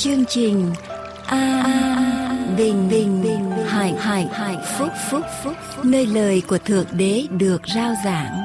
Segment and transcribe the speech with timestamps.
[0.00, 0.72] chương trình
[1.26, 1.64] A
[2.56, 7.62] Bình Bình Bình hải hải hải Phúc Phúc Phúc nơi lời của Thượng Đế được
[7.74, 8.44] rao giảng.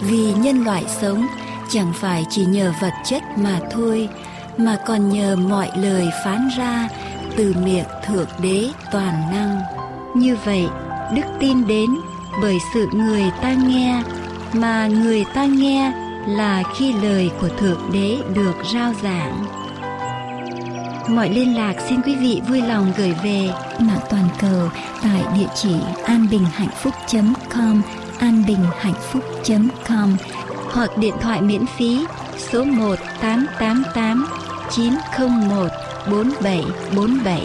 [0.00, 1.26] Vì nhân loại sống
[1.68, 4.08] chẳng phải chỉ nhờ vật chất mà thôi,
[4.56, 6.88] mà còn nhờ mọi lời phán ra
[7.36, 9.60] từ miệng Thượng Đế toàn năng.
[10.14, 10.66] Như vậy,
[11.14, 11.90] đức tin đến
[12.42, 14.02] bởi sự người ta nghe,
[14.52, 15.92] mà người ta nghe
[16.28, 19.59] là khi lời của Thượng Đế được rao giảng.
[21.14, 23.48] Mọi liên lạc xin quý vị vui lòng gửi về
[23.80, 24.68] mạng toàn cầu
[25.02, 25.74] tại địa chỉ
[26.04, 27.82] anbinhhạnhphúc.com
[28.18, 30.16] anbinhhạnhphúc.com
[30.72, 32.06] hoặc điện thoại miễn phí
[32.38, 34.26] số 1 888
[34.70, 35.68] 901
[36.10, 37.42] 4747.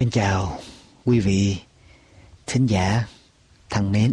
[0.00, 0.58] Xin chào
[1.04, 1.56] quý vị
[2.46, 3.04] thính giả
[3.70, 4.12] thân mến.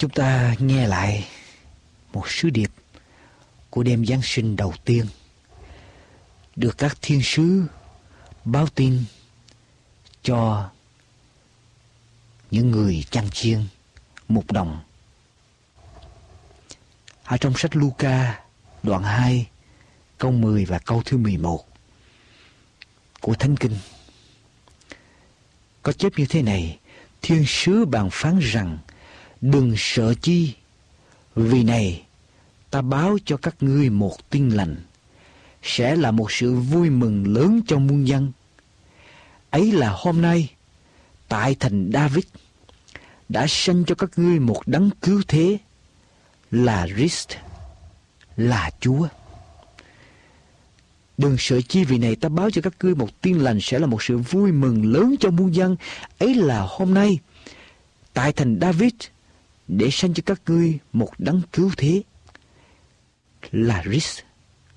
[0.00, 1.28] Chúng ta nghe lại
[2.12, 2.70] một sứ điệp
[3.70, 5.06] của đêm Giáng sinh đầu tiên,
[6.56, 7.64] được các thiên sứ
[8.44, 9.04] báo tin
[10.22, 10.70] cho
[12.50, 13.66] những người chăn chiên
[14.28, 14.80] một đồng.
[17.24, 18.40] Ở trong sách Luca
[18.82, 19.48] đoạn 2
[20.18, 21.64] câu 10 và câu thứ 11
[23.20, 23.78] của Thánh Kinh,
[25.82, 26.78] có chép như thế này,
[27.22, 28.78] thiên sứ bàn phán rằng
[29.40, 30.54] đừng sợ chi
[31.34, 32.02] vì này
[32.70, 34.76] ta báo cho các ngươi một tin lành
[35.62, 38.32] sẽ là một sự vui mừng lớn cho muôn dân
[39.50, 40.50] ấy là hôm nay
[41.28, 42.24] tại thành David
[43.28, 45.58] đã sanh cho các ngươi một đấng cứu thế
[46.50, 47.28] là Christ
[48.36, 49.08] là Chúa.
[51.18, 53.86] Đừng sợ chi vì này ta báo cho các ngươi một tin lành sẽ là
[53.86, 55.76] một sự vui mừng lớn cho muôn dân.
[56.18, 57.18] Ấy là hôm nay,
[58.12, 58.92] tại thành David,
[59.78, 62.02] để sanh cho các ngươi một đấng cứu thế.
[63.52, 64.20] Là Christ,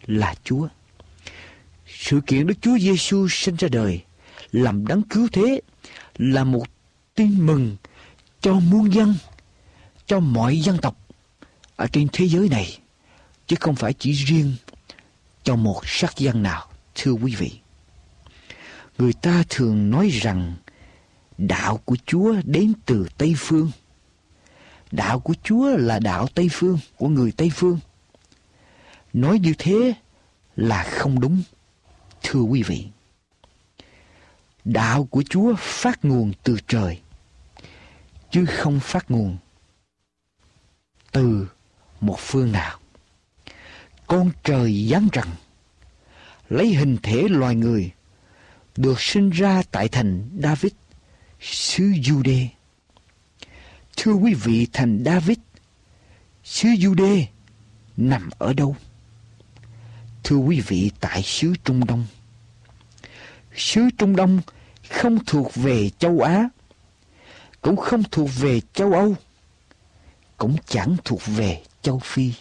[0.05, 0.67] là Chúa.
[1.87, 4.01] Sự kiện Đức Chúa Giêsu sinh ra đời,
[4.51, 5.61] làm đấng cứu thế,
[6.17, 6.63] là một
[7.15, 7.77] tin mừng
[8.41, 9.15] cho muôn dân,
[10.05, 10.97] cho mọi dân tộc
[11.75, 12.79] ở trên thế giới này,
[13.47, 14.55] chứ không phải chỉ riêng
[15.43, 17.51] cho một sắc dân nào, thưa quý vị.
[18.97, 20.55] Người ta thường nói rằng
[21.37, 23.71] đạo của Chúa đến từ Tây Phương.
[24.95, 27.79] Đạo của Chúa là đạo Tây Phương, của người Tây Phương.
[29.13, 29.93] Nói như thế
[30.55, 31.41] là không đúng,
[32.23, 32.87] thưa quý vị.
[34.65, 37.01] Đạo của Chúa phát nguồn từ trời,
[38.31, 39.37] chứ không phát nguồn
[41.11, 41.47] từ
[42.01, 42.79] một phương nào
[44.07, 45.29] con trời giáng rằng
[46.49, 47.91] lấy hình thể loài người
[48.77, 50.71] được sinh ra tại thành David
[51.41, 52.47] xứ Jude.
[53.97, 55.37] Thưa quý vị, thành David
[56.43, 57.25] xứ Jude
[57.97, 58.75] nằm ở đâu?
[60.23, 62.05] Thưa quý vị, tại xứ Trung Đông.
[63.55, 64.41] Xứ Trung Đông
[64.89, 66.49] không thuộc về châu Á,
[67.61, 69.15] cũng không thuộc về châu Âu,
[70.37, 72.31] cũng chẳng thuộc về châu Phi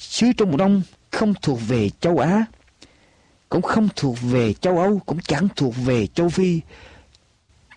[0.00, 2.44] xứ Trung Đông không thuộc về châu Á,
[3.48, 6.60] cũng không thuộc về châu Âu, cũng chẳng thuộc về châu Phi,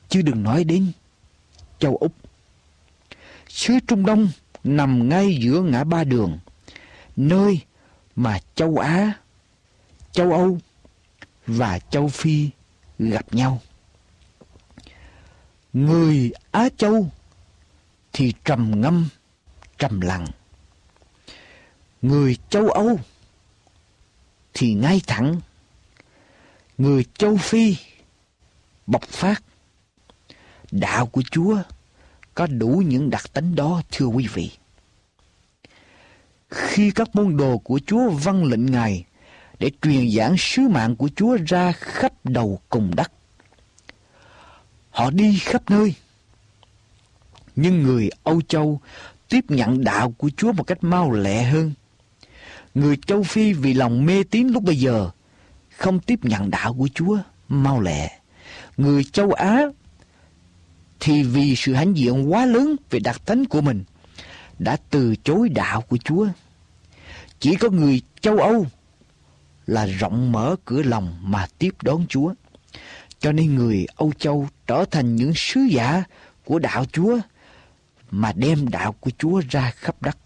[0.09, 0.91] chứ đừng nói đến
[1.83, 2.13] châu Úc.
[3.49, 4.29] Xứ Trung Đông
[4.63, 6.39] nằm ngay giữa ngã ba đường,
[7.15, 7.59] nơi
[8.15, 9.13] mà châu Á,
[10.11, 10.57] châu Âu
[11.47, 12.49] và châu Phi
[12.99, 13.61] gặp nhau.
[15.73, 17.09] Người Á Châu
[18.13, 19.07] thì trầm ngâm,
[19.77, 20.25] trầm lặng
[22.01, 22.99] người châu Âu
[24.53, 25.39] thì ngay thẳng,
[26.77, 27.75] người châu Phi
[28.87, 29.43] bộc phát.
[30.71, 31.57] Đạo của Chúa
[32.33, 34.51] có đủ những đặc tính đó thưa quý vị.
[36.49, 39.05] Khi các môn đồ của Chúa vâng lệnh Ngài
[39.59, 43.11] để truyền giảng sứ mạng của Chúa ra khắp đầu cùng đất,
[44.89, 45.95] họ đi khắp nơi.
[47.55, 48.81] Nhưng người Âu Châu
[49.29, 51.73] tiếp nhận đạo của Chúa một cách mau lẹ hơn
[52.73, 55.09] Người châu Phi vì lòng mê tín lúc bây giờ
[55.77, 58.19] không tiếp nhận đạo của Chúa mau lẹ.
[58.77, 59.61] Người châu Á
[61.03, 63.83] thì vì sự hãnh diện quá lớn về đặc tính của mình
[64.59, 66.27] đã từ chối đạo của Chúa.
[67.39, 68.67] Chỉ có người châu Âu
[69.67, 72.33] là rộng mở cửa lòng mà tiếp đón Chúa.
[73.19, 76.03] Cho nên người Âu Châu trở thành những sứ giả
[76.45, 77.19] của đạo Chúa
[78.11, 80.17] mà đem đạo của Chúa ra khắp đất.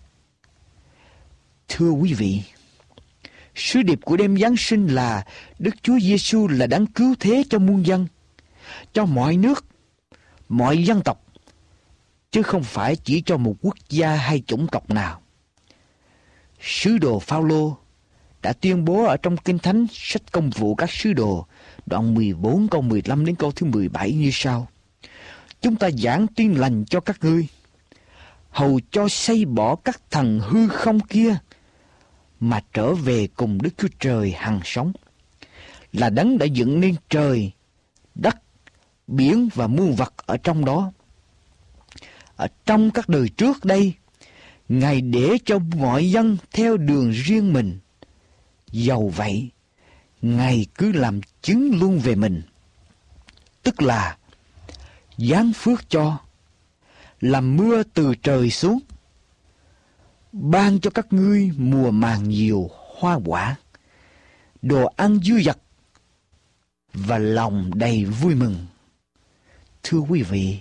[1.67, 2.41] Thưa quý vị,
[3.55, 5.25] sứ điệp của đêm Giáng sinh là
[5.59, 8.07] Đức Chúa Giêsu là đáng cứu thế cho muôn dân,
[8.93, 9.66] cho mọi nước,
[10.49, 11.23] mọi dân tộc,
[12.31, 15.21] chứ không phải chỉ cho một quốc gia hay chủng tộc nào.
[16.61, 17.77] Sứ đồ Phaolô
[18.41, 21.45] đã tuyên bố ở trong Kinh Thánh sách công vụ các sứ đồ
[21.85, 24.67] đoạn 14 câu 15 đến câu thứ 17 như sau.
[25.61, 27.47] Chúng ta giảng tin lành cho các ngươi,
[28.49, 31.37] hầu cho xây bỏ các thần hư không kia,
[32.39, 34.91] mà trở về cùng Đức Chúa Trời hằng sống,
[35.93, 37.51] là đấng đã dựng nên trời,
[38.15, 38.37] đất,
[39.07, 40.91] biển và muôn vật ở trong đó.
[42.35, 43.93] Ở trong các đời trước đây,
[44.69, 47.79] Ngài để cho mọi dân theo đường riêng mình.
[48.71, 49.49] Dầu vậy,
[50.21, 52.41] Ngài cứ làm chứng luôn về mình.
[53.63, 54.17] Tức là
[55.17, 56.17] giáng phước cho,
[57.21, 58.79] làm mưa từ trời xuống,
[60.31, 62.69] ban cho các ngươi mùa màng nhiều
[62.99, 63.55] hoa quả,
[64.61, 65.57] đồ ăn dư dật
[66.93, 68.55] và lòng đầy vui mừng.
[69.89, 70.59] Thưa quý vị,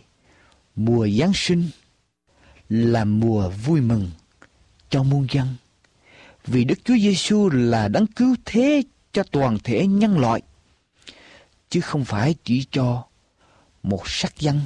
[0.77, 1.71] mùa Giáng sinh
[2.69, 4.11] là mùa vui mừng
[4.91, 5.55] cho muôn dân.
[6.45, 8.83] Vì Đức Chúa Giêsu là đấng cứu thế
[9.13, 10.43] cho toàn thể nhân loại,
[11.69, 13.07] chứ không phải chỉ cho
[13.83, 14.61] một sắc dân,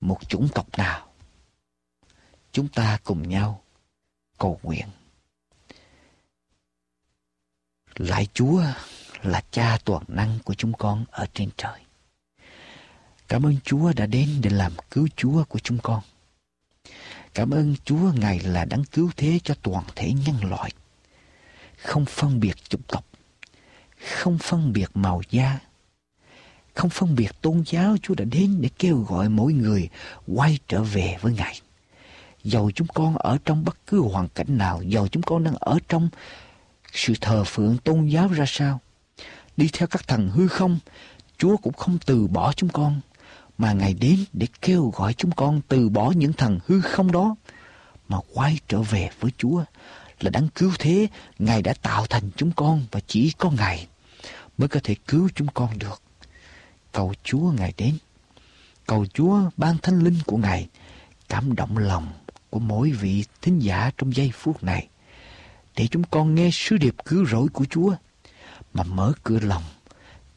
[0.00, 1.12] một chủng tộc nào.
[2.52, 3.62] Chúng ta cùng nhau
[4.38, 4.86] cầu nguyện.
[7.94, 8.62] Lại Chúa
[9.22, 11.83] là cha toàn năng của chúng con ở trên trời.
[13.28, 16.00] Cảm ơn Chúa đã đến để làm cứu Chúa của chúng con.
[17.34, 20.72] Cảm ơn Chúa Ngài là đáng cứu thế cho toàn thể nhân loại.
[21.78, 23.04] Không phân biệt chủng tộc,
[23.98, 25.58] không phân biệt màu da,
[26.74, 29.88] không phân biệt tôn giáo Chúa đã đến để kêu gọi mỗi người
[30.26, 31.60] quay trở về với Ngài.
[32.44, 35.78] Dầu chúng con ở trong bất cứ hoàn cảnh nào, dầu chúng con đang ở
[35.88, 36.08] trong
[36.92, 38.80] sự thờ phượng tôn giáo ra sao,
[39.56, 40.78] đi theo các thần hư không,
[41.38, 43.00] Chúa cũng không từ bỏ chúng con,
[43.58, 47.36] mà Ngài đến để kêu gọi chúng con từ bỏ những thần hư không đó,
[48.08, 49.64] mà quay trở về với Chúa
[50.20, 51.06] là đáng cứu thế,
[51.38, 53.86] Ngài đã tạo thành chúng con và chỉ có Ngài
[54.58, 56.02] mới có thể cứu chúng con được.
[56.92, 57.98] Cầu Chúa Ngài đến,
[58.86, 60.68] cầu Chúa ban thánh linh của Ngài
[61.28, 62.12] cảm động lòng
[62.50, 64.88] của mỗi vị thính giả trong giây phút này
[65.76, 67.94] để chúng con nghe sứ điệp cứu rỗi của Chúa
[68.74, 69.62] mà mở cửa lòng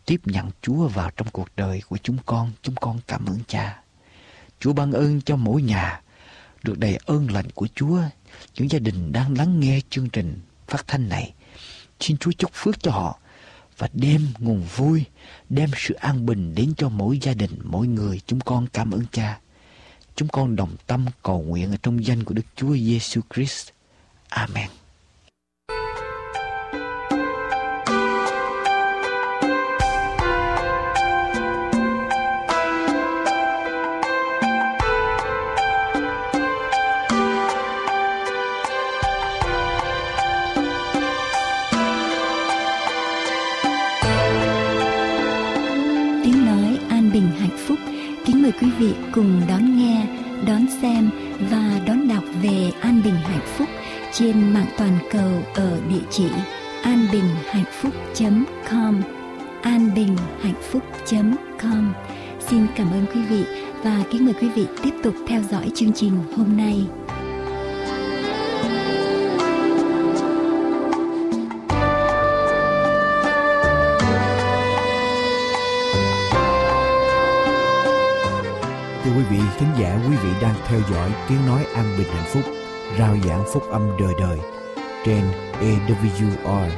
[0.07, 2.51] tiếp nhận Chúa vào trong cuộc đời của chúng con.
[2.61, 3.81] Chúng con cảm ơn Cha.
[4.59, 6.01] Chúa ban ơn cho mỗi nhà
[6.63, 8.01] được đầy ơn lành của Chúa.
[8.55, 11.33] Những gia đình đang lắng nghe chương trình phát thanh này.
[11.99, 13.19] Xin Chúa chúc phước cho họ
[13.77, 15.03] và đem nguồn vui,
[15.49, 18.21] đem sự an bình đến cho mỗi gia đình, mỗi người.
[18.27, 19.39] Chúng con cảm ơn Cha.
[20.15, 23.69] Chúng con đồng tâm cầu nguyện ở trong danh của Đức Chúa Giêsu Christ.
[24.29, 24.69] Amen.
[48.61, 50.07] Quý vị cùng đón nghe,
[50.47, 51.09] đón xem
[51.51, 53.67] và đón đọc về an bình hạnh phúc
[54.13, 56.27] trên mạng toàn cầu ở địa chỉ
[56.83, 59.01] anbinhhạnhphúc.com
[59.61, 61.93] anbinhhạnhphúc.com
[62.39, 63.43] Xin cảm ơn quý vị
[63.83, 66.85] và kính mời quý vị tiếp tục theo dõi chương trình hôm nay.
[79.79, 82.43] Giả quý vị đang theo dõi tiếng nói an bình hạnh phúc,
[82.99, 84.39] rao giảng phúc âm đời đời
[85.05, 85.23] trên
[85.61, 86.69] AWR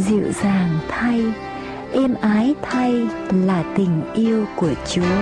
[0.00, 1.24] dịu dàng thay,
[1.92, 3.06] êm ái thay
[3.46, 5.20] là tình yêu của Chúa.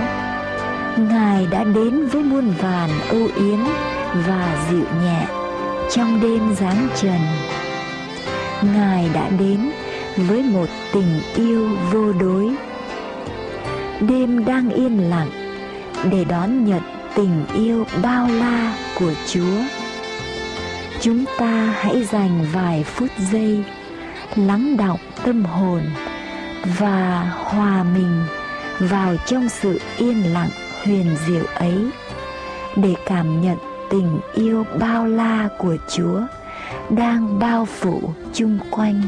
[0.97, 3.59] Ngài đã đến với muôn vàn âu yếm
[4.27, 5.27] và dịu nhẹ
[5.91, 7.19] trong đêm giáng trần.
[8.73, 9.71] Ngài đã đến
[10.17, 12.55] với một tình yêu vô đối.
[13.99, 15.29] Đêm đang yên lặng
[16.11, 16.81] để đón nhận
[17.15, 19.61] tình yêu bao la của chúa.
[21.01, 23.63] Chúng ta hãy dành vài phút giây
[24.35, 25.81] lắng đọng tâm hồn
[26.77, 28.23] và hòa mình
[28.79, 30.49] vào trong sự yên lặng
[30.83, 31.89] huyền diệu ấy
[32.75, 33.57] để cảm nhận
[33.89, 36.21] tình yêu bao la của chúa
[36.89, 39.01] đang bao phủ chung quanh.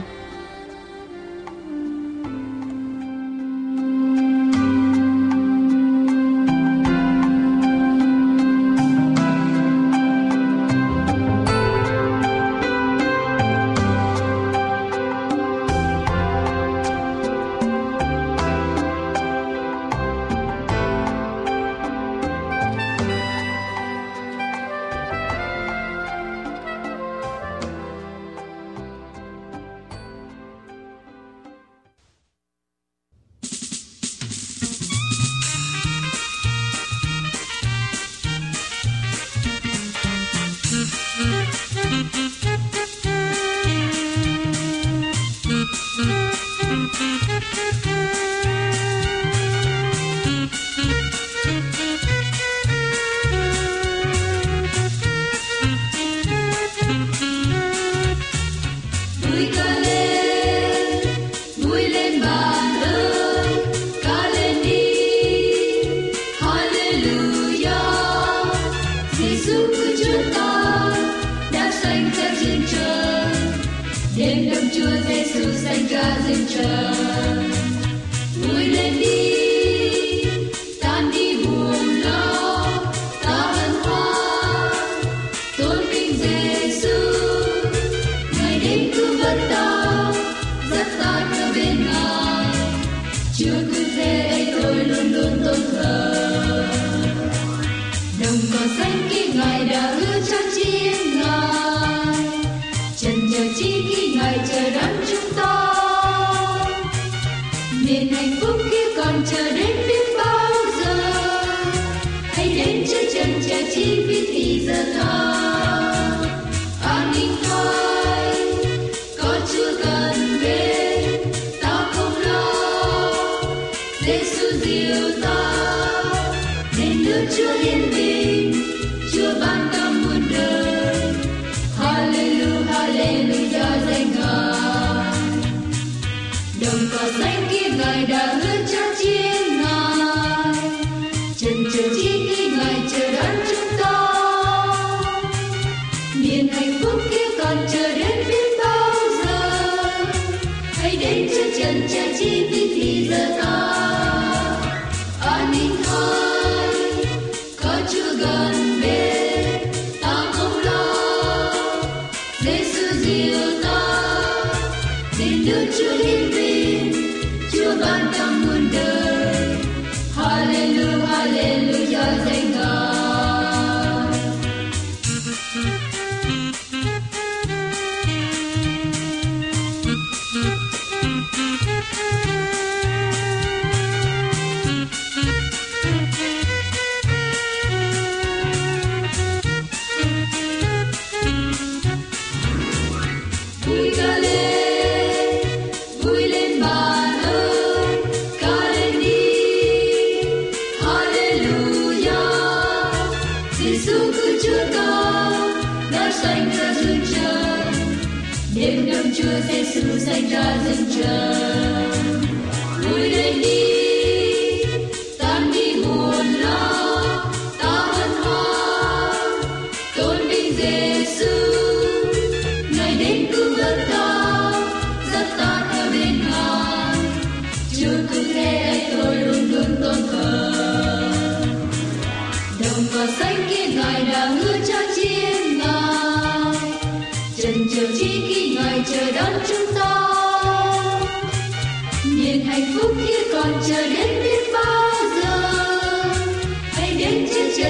[138.08, 138.41] Đồng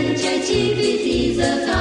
[0.01, 1.80] cỏ xanh kia ngài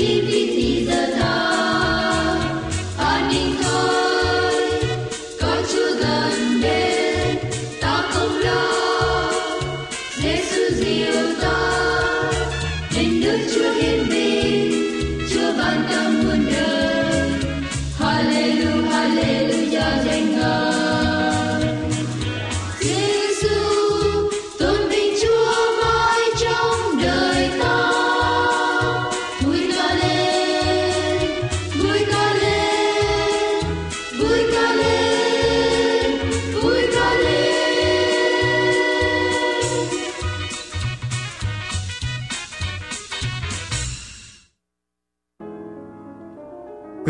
[0.00, 1.19] chân chờ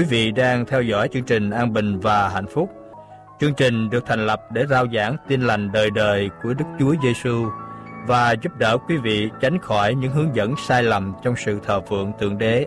[0.00, 2.70] Quý vị đang theo dõi chương trình An Bình và Hạnh Phúc.
[3.40, 6.94] Chương trình được thành lập để rao giảng tin lành đời đời của Đức Chúa
[7.02, 7.50] Giêsu
[8.06, 11.80] và giúp đỡ quý vị tránh khỏi những hướng dẫn sai lầm trong sự thờ
[11.80, 12.66] phượng tượng Đế.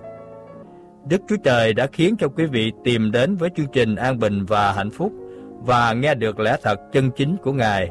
[1.05, 4.45] Đức Chúa Trời đã khiến cho quý vị tìm đến với chương trình An Bình
[4.45, 5.11] và Hạnh Phúc
[5.59, 7.89] và nghe được lẽ thật chân chính của Ngài.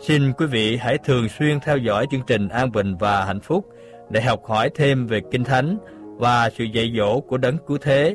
[0.00, 3.66] Xin quý vị hãy thường xuyên theo dõi chương trình An Bình và Hạnh Phúc
[4.10, 5.78] để học hỏi thêm về Kinh Thánh
[6.18, 8.14] và sự dạy dỗ của Đấng Cứu Thế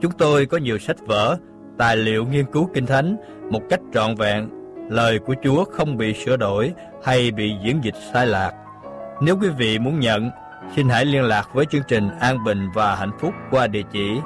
[0.00, 1.36] Chúng tôi có nhiều sách vở,
[1.78, 3.16] tài liệu nghiên cứu kinh thánh
[3.50, 4.48] một cách trọn vẹn.
[4.90, 6.72] Lời của Chúa không bị sửa đổi
[7.04, 8.52] hay bị diễn dịch sai lạc.
[9.22, 10.30] Nếu quý vị muốn nhận,
[10.76, 14.20] xin hãy liên lạc với chương trình An Bình và Hạnh Phúc qua địa chỉ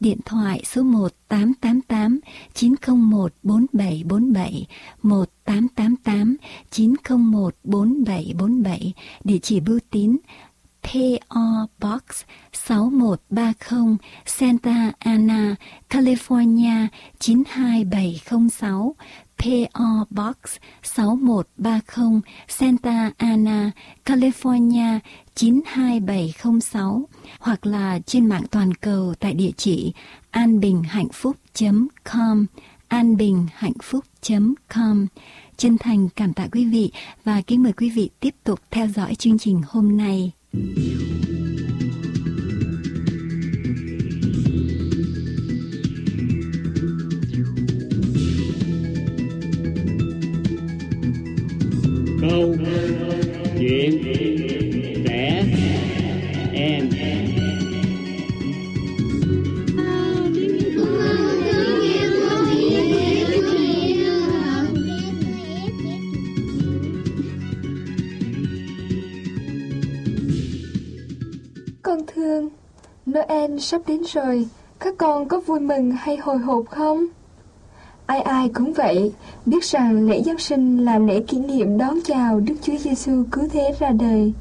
[0.00, 2.20] Điện thoại số 1888
[2.54, 4.66] 901 4747
[5.02, 6.36] 1888
[6.70, 8.92] 901 4747
[9.24, 10.16] Địa chỉ bưu tín
[10.82, 15.56] PO Box 6130 Santa Ana,
[15.90, 18.94] California 92706
[19.38, 20.36] PO Box
[20.82, 23.70] 6130 Santa Ana,
[24.04, 24.98] California
[25.34, 29.92] 92706 hoặc là trên mạng toàn cầu tại địa chỉ
[30.30, 32.46] anbinhhạnhphúc.com
[32.88, 35.06] anbinhhạnhphúc.com
[35.56, 36.90] Chân thành cảm tạ quý vị
[37.24, 41.41] và kính mời quý vị tiếp tục theo dõi chương trình hôm nay câu
[73.12, 74.46] Noel sắp đến rồi,
[74.80, 77.06] các con có vui mừng hay hồi hộp không?
[78.06, 79.12] Ai ai cũng vậy,
[79.46, 83.44] biết rằng lễ Giáng sinh là lễ kỷ niệm đón chào Đức Chúa Giêsu cứu
[83.52, 84.32] thế ra đời.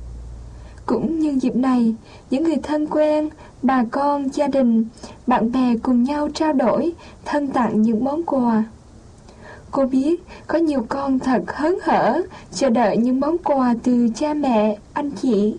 [0.85, 1.95] Cũng như dịp này,
[2.29, 3.29] những người thân quen,
[3.61, 4.85] bà con, gia đình,
[5.27, 6.93] bạn bè cùng nhau trao đổi,
[7.25, 8.63] thân tặng những món quà.
[9.71, 14.33] Cô biết có nhiều con thật hớn hở chờ đợi những món quà từ cha
[14.33, 15.55] mẹ, anh chị.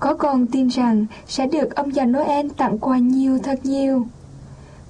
[0.00, 4.06] Có con tin rằng sẽ được ông già Noel tặng quà nhiều thật nhiều.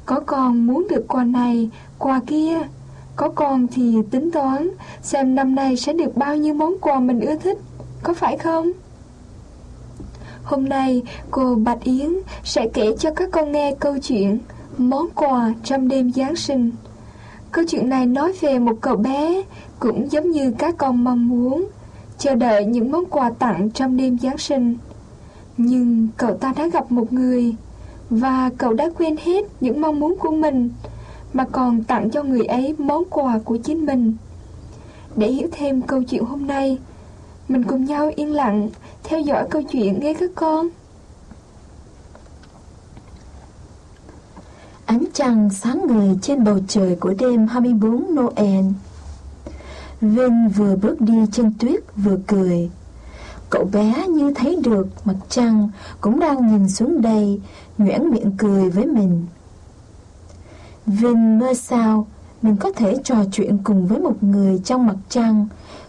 [0.07, 2.59] Có con muốn được quà này, quà kia.
[3.17, 4.71] Có con thì tính toán
[5.03, 7.59] xem năm nay sẽ được bao nhiêu món quà mình ưa thích.
[8.03, 8.73] Có phải không?
[10.43, 12.13] Hôm nay cô Bạch Yến
[12.45, 14.39] sẽ kể cho các con nghe câu chuyện
[14.79, 16.71] Món quà trong đêm Giáng sinh.
[17.53, 19.43] Câu chuyện này nói về một cậu bé
[19.79, 21.69] cũng giống như các con mong muốn
[22.19, 24.77] chờ đợi những món quà tặng trong đêm Giáng sinh.
[25.59, 27.55] Nhưng cậu ta đã gặp một người
[28.11, 30.71] và cậu đã quên hết những mong muốn của mình
[31.33, 34.17] mà còn tặng cho người ấy món quà của chính mình.
[35.17, 36.79] Để hiểu thêm câu chuyện hôm nay,
[37.49, 38.69] mình cùng nhau yên lặng
[39.05, 40.69] theo dõi câu chuyện nghe các con.
[44.87, 48.65] Ánh trăng sáng người trên bầu trời của đêm 24 Noel.
[50.01, 52.71] Vinh vừa bước đi trên tuyết vừa cười.
[53.51, 55.69] Cậu bé như thấy được mặt trăng
[56.01, 57.41] cũng đang nhìn xuống đây,
[57.79, 59.27] nhoẻn miệng cười với mình.
[60.87, 62.07] Vinh mơ sao
[62.43, 65.47] mình có thể trò chuyện cùng với một người trong mặt trăng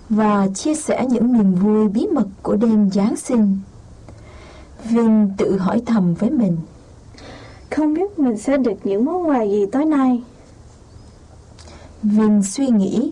[0.09, 3.59] và chia sẻ những niềm vui bí mật của đêm Giáng sinh.
[4.83, 6.57] Vinh tự hỏi thầm với mình.
[7.71, 10.23] Không biết mình sẽ được những món quà gì tối nay
[12.03, 13.11] Vinh suy nghĩ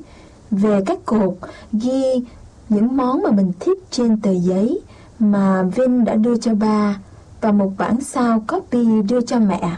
[0.51, 1.33] về các cột
[1.73, 2.23] ghi
[2.69, 4.81] những món mà mình thích trên tờ giấy
[5.19, 6.99] mà Vinh đã đưa cho ba
[7.41, 9.77] và một bản sao copy đưa cho mẹ.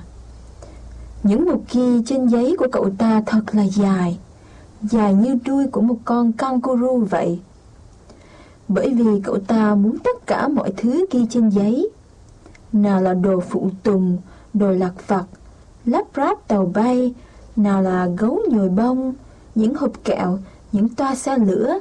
[1.24, 4.20] Những mục ghi trên giấy của cậu ta thật là dài,
[4.82, 7.40] dài như đuôi của một con kangaroo vậy.
[8.68, 11.90] Bởi vì cậu ta muốn tất cả mọi thứ ghi trên giấy.
[12.74, 14.18] Nào là đồ phụ tùng,
[14.54, 15.24] đồ lạc vặt,
[15.86, 17.14] lắp ráp tàu bay,
[17.56, 19.14] nào là gấu nhồi bông,
[19.56, 20.40] những hộp kẹo,
[20.72, 21.80] những toa xe lửa.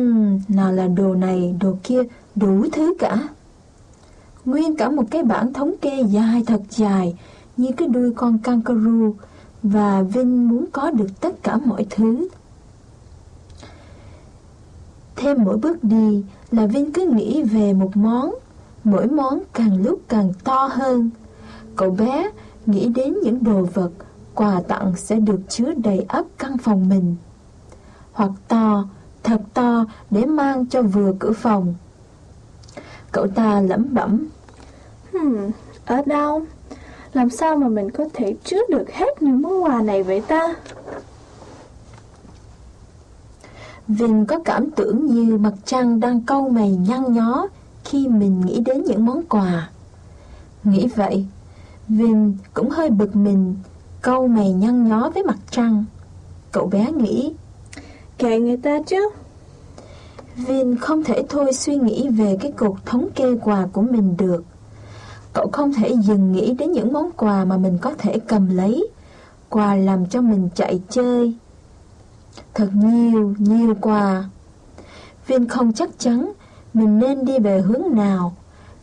[0.00, 2.02] Uhm, nào là đồ này, đồ kia,
[2.34, 3.28] đủ thứ cả.
[4.44, 7.16] Nguyên cả một cái bảng thống kê dài thật dài,
[7.56, 9.10] như cái đuôi con kangaroo,
[9.62, 12.28] và Vinh muốn có được tất cả mọi thứ.
[15.16, 18.34] Thêm mỗi bước đi là Vinh cứ nghĩ về một món,
[18.84, 21.10] mỗi món càng lúc càng to hơn.
[21.76, 22.30] Cậu bé
[22.66, 23.90] nghĩ đến những đồ vật,
[24.34, 27.16] quà tặng sẽ được chứa đầy ắp căn phòng mình.
[28.12, 28.88] Hoặc to,
[29.24, 31.74] thật to để mang cho vừa cửa phòng.
[33.12, 34.28] Cậu ta lẩm bẩm.
[35.12, 35.50] Hmm,
[35.86, 36.42] ở đâu?
[37.12, 40.54] Làm sao mà mình có thể chứa được hết những món quà này vậy ta?
[43.88, 47.46] Vinh có cảm tưởng như mặt trăng đang câu mày nhăn nhó
[47.84, 49.70] khi mình nghĩ đến những món quà.
[50.64, 51.26] Nghĩ vậy,
[51.88, 53.56] Vinh cũng hơi bực mình,
[54.02, 55.84] câu mày nhăn nhó với mặt trăng.
[56.52, 57.34] Cậu bé nghĩ,
[58.18, 59.10] Kệ người ta chứ.
[60.36, 64.44] Vin không thể thôi suy nghĩ về cái cột thống kê quà của mình được.
[65.32, 68.88] Cậu không thể dừng nghĩ đến những món quà mà mình có thể cầm lấy,
[69.48, 71.34] quà làm cho mình chạy chơi.
[72.54, 74.24] Thật nhiều, nhiều quà.
[75.26, 76.32] Vin không chắc chắn
[76.74, 78.36] mình nên đi về hướng nào,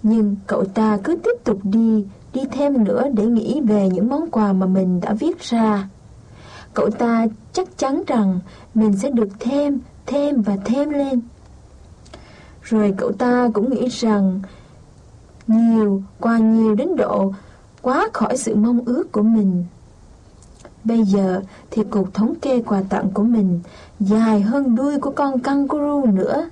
[0.04, 4.32] nhưng cậu ta cứ tiếp tục đi, đi thêm nữa để nghĩ về những món
[4.32, 5.88] quà mà mình đã viết ra.
[6.74, 8.40] Cậu ta chắc chắn rằng
[8.74, 11.22] mình sẽ được thêm, thêm và thêm lên.
[12.62, 14.42] Rồi cậu ta cũng nghĩ rằng
[15.48, 17.34] nhiều, qua nhiều đến độ
[17.82, 19.66] quá khỏi sự mong ước của mình.
[20.84, 23.60] Bây giờ thì cuộc thống kê quà tặng của mình
[24.00, 26.50] dài hơn đuôi của con kangaroo nữa.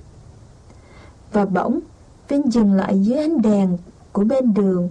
[1.32, 1.80] Và bỗng,
[2.28, 3.78] Vinh dừng lại dưới ánh đèn
[4.12, 4.88] của bên đường.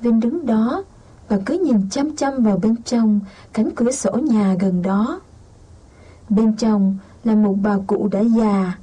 [0.00, 0.84] Vinh đứng đó
[1.28, 3.20] và cứ nhìn chăm chăm vào bên trong
[3.52, 5.20] cánh cửa sổ nhà gần đó.
[6.28, 8.78] Bên trong là một bà cụ đã già.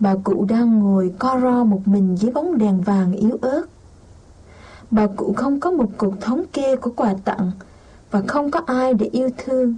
[0.00, 3.62] Bà cụ đang ngồi co ro một mình dưới bóng đèn vàng yếu ớt.
[4.90, 7.50] Bà cụ không có một cuộc thống kê của quà tặng
[8.10, 9.74] và không có ai để yêu thương.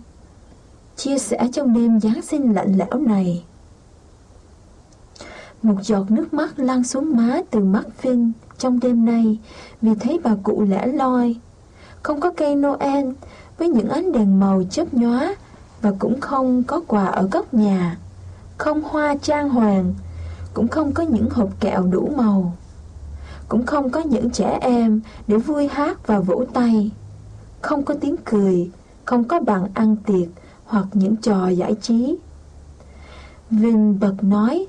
[0.97, 3.45] Chia sẻ trong đêm Giáng sinh lạnh lẽo này.
[5.63, 9.39] Một giọt nước mắt lan xuống má từ mắt Vinh trong đêm nay
[9.83, 11.37] vì thấy bà cụ lẻ loi.
[12.05, 13.07] Không có cây Noel
[13.59, 15.35] với những ánh đèn màu chớp nhóa
[15.83, 17.99] và cũng không có quà ở góc nhà.
[18.59, 19.95] Không hoa trang hoàng,
[20.55, 22.53] cũng không có những hộp kẹo đủ màu.
[23.49, 26.91] Cũng không có những trẻ em để vui hát và vỗ tay.
[27.63, 28.71] Không có tiếng cười,
[29.05, 30.29] không có bàn ăn tiệc
[30.65, 32.17] hoặc những trò giải trí.
[33.51, 34.67] Vinh bật nói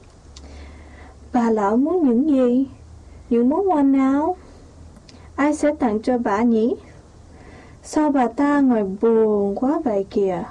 [1.34, 2.66] Bà lão muốn những gì?
[3.30, 4.36] Những món quà nào?
[5.36, 6.76] Ai sẽ tặng cho bà nhỉ?
[7.88, 10.44] Sao bà ta ngồi buồn quá vậy kìa?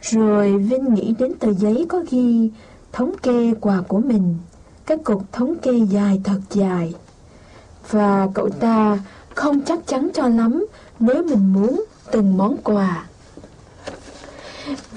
[0.00, 2.50] Rồi Vinh nghĩ đến tờ giấy có ghi
[2.92, 4.38] thống kê quà của mình,
[4.86, 6.94] cái cục thống kê dài thật dài.
[7.90, 8.98] Và cậu ta
[9.34, 10.66] không chắc chắn cho lắm
[10.98, 13.06] nếu mình muốn từng món quà.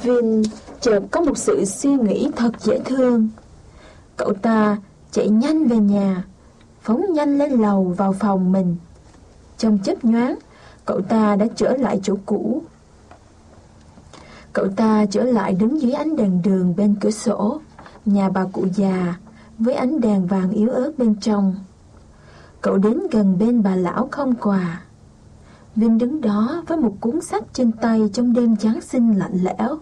[0.01, 0.43] Vin
[0.81, 3.29] chợt có một sự suy nghĩ thật dễ thương.
[4.17, 4.77] Cậu ta
[5.11, 6.23] chạy nhanh về nhà,
[6.81, 8.75] phóng nhanh lên lầu vào phòng mình.
[9.57, 10.35] Trong chớp nhoáng,
[10.85, 12.61] cậu ta đã trở lại chỗ cũ.
[14.53, 17.61] Cậu ta trở lại đứng dưới ánh đèn đường bên cửa sổ,
[18.05, 19.15] nhà bà cụ già,
[19.59, 21.55] với ánh đèn vàng yếu ớt bên trong.
[22.61, 24.81] Cậu đến gần bên bà lão không quà.
[25.75, 29.77] Vinh đứng đó với một cuốn sách trên tay trong đêm Giáng sinh lạnh lẽo.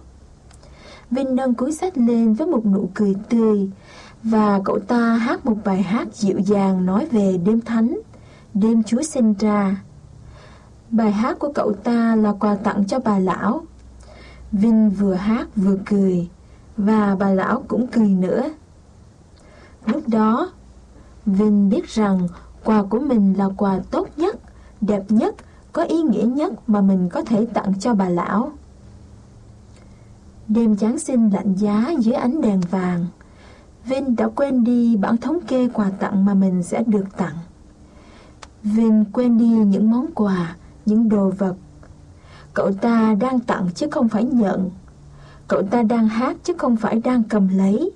[1.11, 3.69] Vinh nâng cuốn sách lên với một nụ cười tươi
[4.23, 7.99] và cậu ta hát một bài hát dịu dàng nói về đêm thánh,
[8.53, 9.83] đêm Chúa sinh ra.
[10.93, 13.61] Bài hát của cậu ta là quà tặng cho bà lão.
[14.51, 16.29] Vinh vừa hát vừa cười,
[16.77, 18.43] và bà lão cũng cười nữa.
[19.85, 20.51] Lúc đó,
[21.25, 22.27] Vinh biết rằng
[22.63, 24.39] quà của mình là quà tốt nhất,
[24.81, 25.35] đẹp nhất,
[25.71, 28.51] có ý nghĩa nhất mà mình có thể tặng cho bà lão.
[30.47, 33.05] Đêm Giáng sinh lạnh giá dưới ánh đèn vàng,
[33.85, 37.35] Vinh đã quên đi bản thống kê quà tặng mà mình sẽ được tặng.
[38.63, 41.55] Vinh quên đi những món quà, những đồ vật.
[42.53, 44.69] Cậu ta đang tặng chứ không phải nhận.
[45.47, 47.91] Cậu ta đang hát chứ không phải đang cầm lấy.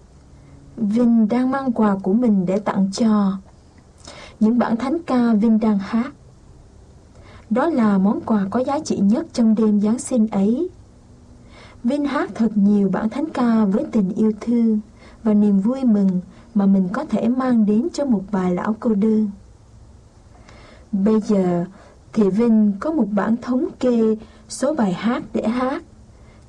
[0.77, 3.37] Vinh đang mang quà của mình để tặng cho.
[4.39, 6.11] Những bản thánh ca Vinh đang hát.
[7.49, 10.69] Đó là món quà có giá trị nhất trong đêm Giáng sinh ấy.
[11.83, 14.79] Vinh hát thật nhiều bản thánh ca với tình yêu thương
[15.23, 16.21] và niềm vui mừng
[16.55, 19.29] mà mình có thể mang đến cho một bà lão cô đơn.
[20.91, 21.65] Bây giờ
[22.17, 24.15] thì Vinh có một bản thống kê,
[24.49, 25.83] số bài hát để hát.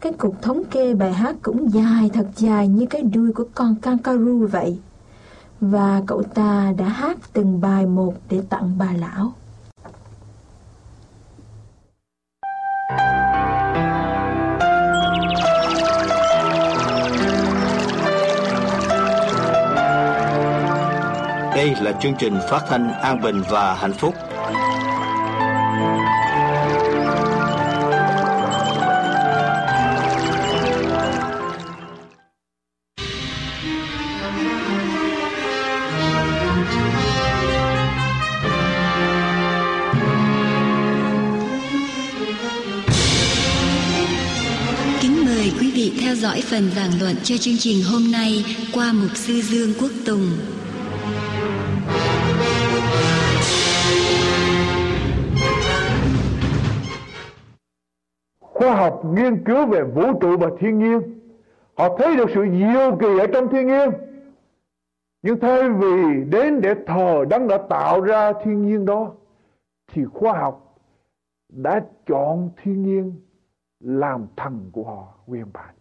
[0.00, 3.76] Cái cục thống kê bài hát cũng dài, thật dài như cái đuôi của con
[3.82, 4.78] kangaroo vậy.
[5.60, 9.32] Và cậu ta đã hát từng bài một để tặng bà lão.
[21.56, 24.14] Đây là chương trình phát thanh an bình và hạnh phúc
[46.08, 49.90] theo dõi phần giảng luận cho chương trình hôm nay qua mục sư Dương Quốc
[50.06, 50.57] Tùng.
[59.14, 61.20] Nghiên cứu về vũ trụ và thiên nhiên.
[61.74, 63.90] Họ thấy được sự diệu kỳ ở trong thiên nhiên.
[65.22, 69.12] Nhưng thay vì đến để thờ đấng đã tạo ra thiên nhiên đó,
[69.92, 70.74] thì khoa học
[71.48, 73.12] đã chọn thiên nhiên
[73.80, 75.74] làm thần của họ nguyên bản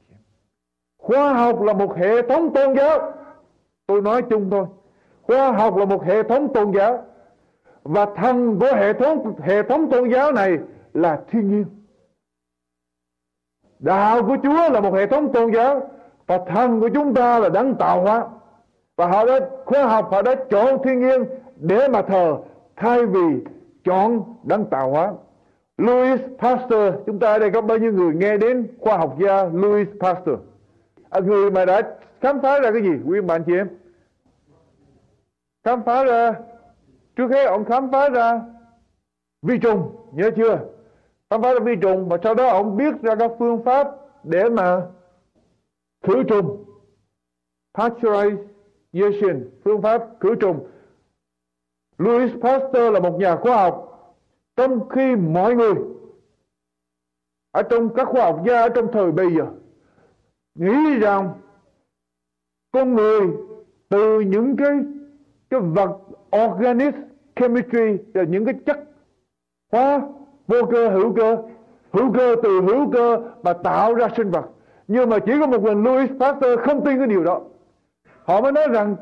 [1.08, 3.12] khoa học là một hệ thống tôn giáo.
[3.88, 4.66] Tôi nói chung thôi.
[5.22, 7.04] Khoa học là một hệ thống tôn giáo.
[7.84, 10.58] Và thần của hệ thống hệ thống tôn giáo này
[10.94, 11.66] là thiên nhiên.
[13.80, 15.90] Đạo của Chúa là một hệ thống tôn giáo
[16.28, 18.28] và thần của chúng ta là đấng tạo hóa.
[18.96, 21.24] Và họ đã khoa học họ đã chọn thiên nhiên
[21.56, 22.38] để mà thờ
[22.76, 23.44] thay vì
[23.84, 25.14] chọn đấng tạo hóa.
[25.78, 29.44] Louis Pasteur, chúng ta ở đây có bao nhiêu người nghe đến khoa học gia
[29.44, 30.40] Louis Pasteur?
[31.10, 31.82] À, người mà đã
[32.22, 33.70] khám phá ra cái gì, quý bạn chị em?
[35.64, 36.34] Khám phá ra,
[37.16, 38.42] trước hết ông khám phá ra
[39.42, 40.60] vi trùng, nhớ chưa?
[41.30, 43.88] Khám phá ra vi trùng và sau đó ông biết ra các phương pháp
[44.24, 44.88] để mà
[46.04, 46.66] khử trùng.
[47.74, 50.68] Pasteurization phương pháp khử trùng.
[51.98, 53.84] Louis Pasteur là một nhà khoa học.
[54.56, 55.74] Trong khi mọi người
[57.52, 59.46] ở trong các khoa học gia ở trong thời bây giờ
[60.56, 61.34] nghĩ rằng
[62.72, 63.22] con người
[63.90, 64.72] từ những cái
[65.50, 66.00] cái vật
[66.46, 66.96] organic
[67.36, 68.84] chemistry là những cái chất
[69.72, 70.02] hóa
[70.48, 71.38] vô cơ, hữu cơ.
[71.94, 74.46] Hữu cơ từ hữu cơ mà tạo ra sinh vật.
[74.88, 77.42] Nhưng mà chỉ có một mình Louis Pasteur không tin cái điều đó.
[78.24, 78.96] Họ mới nói rằng,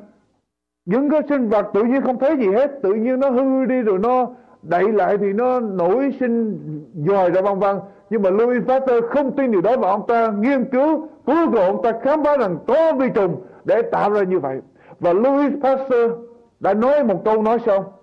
[0.86, 2.72] những cái sinh vật tự nhiên không thấy gì hết.
[2.84, 4.28] Tự nhiên nó hư đi rồi nó
[4.62, 6.60] đậy lại thì nó nổi sinh
[7.08, 7.76] dòi ra vân vân.
[8.10, 11.56] Nhưng mà Louis Pasteur không tin điều đó mà ông ta nghiên cứu cuối cùng
[11.56, 14.62] ông ta khám phá rằng có vi trùng để tạo ra như vậy.
[15.00, 16.12] Và Louis Pasteur
[16.60, 17.94] đã nói một câu nói sau.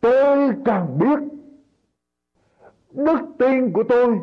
[0.00, 1.18] Tôi càng biết
[2.90, 4.18] đức tin của tôi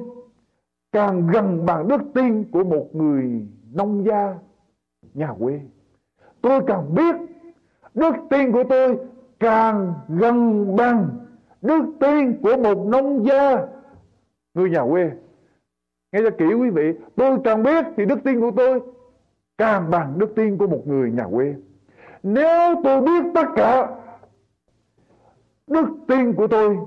[0.91, 4.36] càng gần bằng đức tin của một người nông gia
[5.13, 5.60] nhà quê.
[6.41, 7.15] Tôi càng biết
[7.93, 8.97] đức tin của tôi
[9.39, 11.10] càng gần bằng
[11.62, 13.67] đức tin của một nông gia
[14.54, 15.12] người nhà quê.
[16.12, 18.82] Nghe cho kỹ quý vị, tôi càng biết thì đức tin của tôi
[19.58, 21.56] càng bằng đức tin của một người nhà quê.
[22.23, 23.95] Nếu tôi biết tất cả,
[25.67, 26.78] đức tin của tôi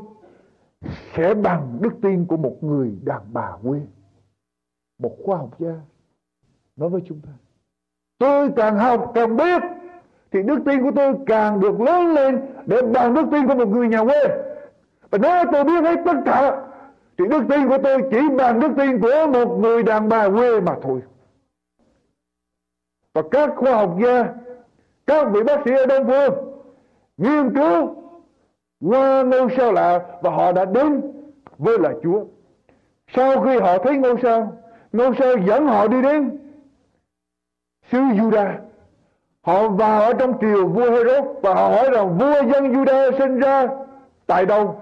[1.15, 3.81] sẽ bằng đức tin của một người đàn bà quê
[4.99, 5.75] một khoa học gia.
[6.77, 7.33] Nói với chúng ta,
[8.19, 9.63] tôi càng học càng biết,
[10.33, 13.69] thì đức tin của tôi càng được lớn lên để bằng đức tin của một
[13.69, 14.21] người nhà quê.
[15.11, 16.67] Và nếu tôi biết hết tất cả,
[17.19, 20.61] thì đức tin của tôi chỉ bằng đức tin của một người đàn bà quê
[20.61, 21.03] mà thôi.
[23.13, 24.35] Và các khoa học gia,
[25.07, 26.35] các vị bác sĩ ở đông phương,
[27.17, 27.95] nghiên cứu
[28.81, 31.03] qua ngôi sao lạ và họ đã đến
[31.59, 32.25] với là Chúa.
[33.15, 34.53] Sau khi họ thấy ngôi sao,
[34.93, 36.39] ngôi sao dẫn họ đi đến
[37.91, 38.55] xứ Juda.
[39.43, 43.39] Họ vào ở trong triều vua Herod và họ hỏi rằng vua dân Juda sinh
[43.39, 43.69] ra
[44.27, 44.81] tại đâu?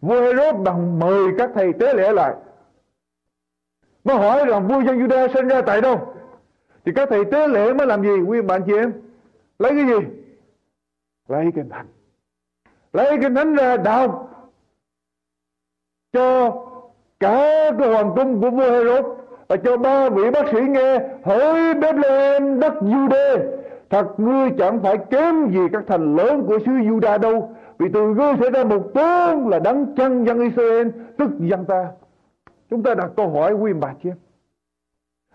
[0.00, 2.34] Vua Herod bằng mời các thầy tế lễ lại.
[4.04, 6.14] Mới hỏi rằng vua dân Juda sinh ra tại đâu?
[6.84, 8.22] Thì các thầy tế lễ mới làm gì?
[8.26, 8.92] Quý bạn chị em?
[9.58, 10.06] Lấy cái gì?
[11.28, 11.86] Lấy cái thánh
[12.92, 14.28] lấy cái thánh ra đọc
[16.12, 16.50] cho
[17.20, 19.04] cả cái hoàng cung của vua Herod
[19.48, 23.58] và cho ba vị bác sĩ nghe hỡi Bethlehem đất Jude
[23.90, 28.14] Thật ngươi chẳng phải kém gì các thành lớn của xứ Juda đâu, Vì từ
[28.14, 31.86] ngươi sẽ ra một tướng là đấng chân dân Israel, Tức dân ta.
[32.70, 34.16] Chúng ta đặt câu hỏi quý bà chị em.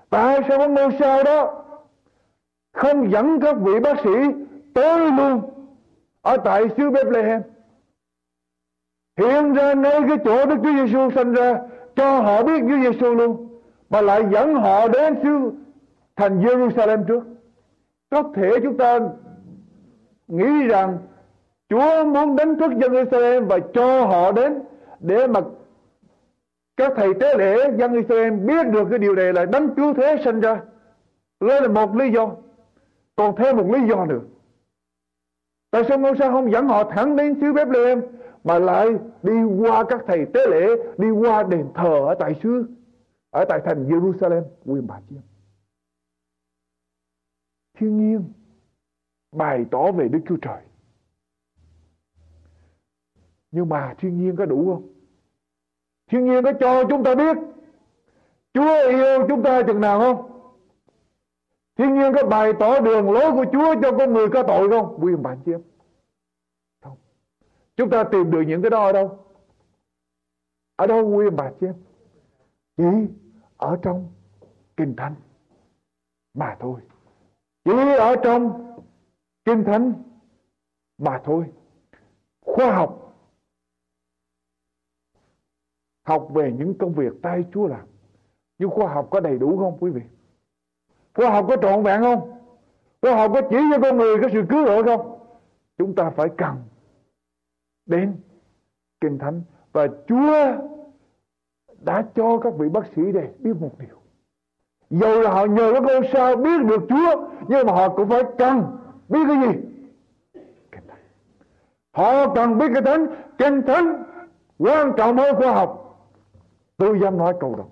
[0.10, 1.64] Tại sao có ngôi sao đó
[2.74, 4.12] Không dẫn các vị bác sĩ
[4.74, 5.42] tới luôn?
[6.24, 7.42] Ở tại xứ Bethlehem
[9.18, 11.60] Hiện ra nơi cái chỗ Đức Chúa Giêsu sinh ra,
[11.96, 13.60] Cho họ biết Chúa Giêsu luôn,
[13.90, 15.52] Mà lại dẫn họ đến xứ
[16.16, 17.24] thành Jerusalem trước
[18.14, 19.00] có thể chúng ta
[20.28, 20.98] nghĩ rằng
[21.70, 24.60] Chúa muốn đánh thức dân Israel và cho họ đến
[25.00, 25.40] để mà
[26.78, 30.22] các thầy tế lễ dân Israel biết được cái điều này là đấng cứu thế
[30.24, 30.62] sinh ra.
[31.40, 32.32] Đây là một lý do.
[33.16, 34.20] Còn thêm một lý do nữa.
[35.74, 38.02] Tại sao ngôi sao không dẫn họ thẳng đến xứ Bethlehem
[38.44, 38.88] mà lại
[39.24, 42.66] đi qua các thầy tế lễ, đi qua đền thờ ở tại xứ,
[43.30, 45.20] ở tại thành Jerusalem, quyền bà chiêm.
[47.78, 48.34] thiên nhiên
[49.32, 50.62] bày tỏ về Đức Chúa Trời.
[53.52, 54.94] Nhưng mà thiên nhiên có đủ không?
[56.12, 57.38] Thiên nhiên có cho chúng ta biết
[58.54, 60.33] Chúa yêu chúng ta chừng nào không?
[61.76, 64.98] Thiên nhiên có bày tỏ đường lối của Chúa cho con người có tội không?
[65.02, 65.62] Quý bạn chị em?
[66.82, 66.98] Không.
[67.76, 69.26] Chúng ta tìm được những cái đó ở đâu?
[70.76, 71.76] Ở đâu, quý bà chị em?
[72.78, 72.84] Chỉ
[73.58, 74.12] ở trong
[74.78, 75.16] Kinh Thánh
[76.34, 76.82] mà thôi
[77.66, 78.74] chỉ ở trong
[79.46, 79.94] kinh thánh
[80.98, 81.54] mà thôi
[82.42, 83.16] khoa học
[86.04, 87.88] học về những công việc tay Chúa làm
[88.58, 90.02] nhưng khoa học có đầy đủ không, quý vị
[91.14, 92.32] khoa học có trọn vẹn không?
[93.02, 95.20] Khoa học có chỉ cho con người có sự cứu rỗi không?
[95.78, 96.56] Chúng ta phải cần
[97.86, 98.16] đến
[99.02, 100.54] kinh thánh và Chúa
[101.82, 103.98] đã cho các vị bác sĩ đây biết một điều.
[104.90, 108.24] Dù là họ nhờ các con sao biết được Chúa, Nhưng mà họ cũng phải
[108.38, 108.64] cần
[109.10, 109.60] biết cái gì?
[110.72, 110.98] Kinh Thánh.
[111.92, 113.06] Họ cần biết cái thánh.
[113.38, 114.04] Kinh Thánh
[114.60, 116.00] quan trọng hơn khoa học.
[116.78, 117.64] Tôi dám nói câu đó.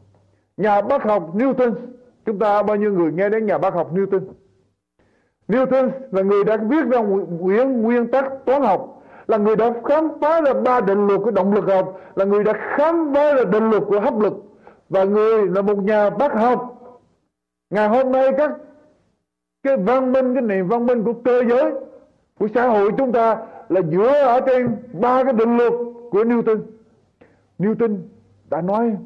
[0.57, 1.75] Nhà bác học Newton
[2.25, 4.21] Chúng ta bao nhiêu người nghe đến nhà bác học Newton?
[5.47, 10.07] Newton là người đã viết ra nguyên, nguyên tắc toán học là người đã khám
[10.21, 13.43] phá ra ba định luật của động lực học là người đã khám phá ra
[13.43, 14.33] định luật của hấp lực.
[14.89, 16.77] Và người là một nhà bác học.
[17.69, 18.51] Ngày hôm nay các
[19.63, 21.71] cái văn minh cái nền văn minh của cơ giới
[22.39, 23.37] của xã hội chúng ta
[23.69, 25.73] là dựa ở trên ba cái định luật
[26.11, 26.59] của Newton.
[27.59, 27.97] Newton
[28.49, 28.97] đã nói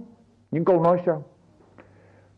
[0.52, 1.24] những câu nói sau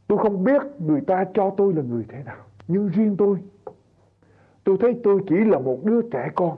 [0.08, 3.44] tôi không biết người ta cho tôi là người thế nào nhưng riêng tôi
[4.64, 6.58] tôi thấy tôi chỉ là một đứa trẻ con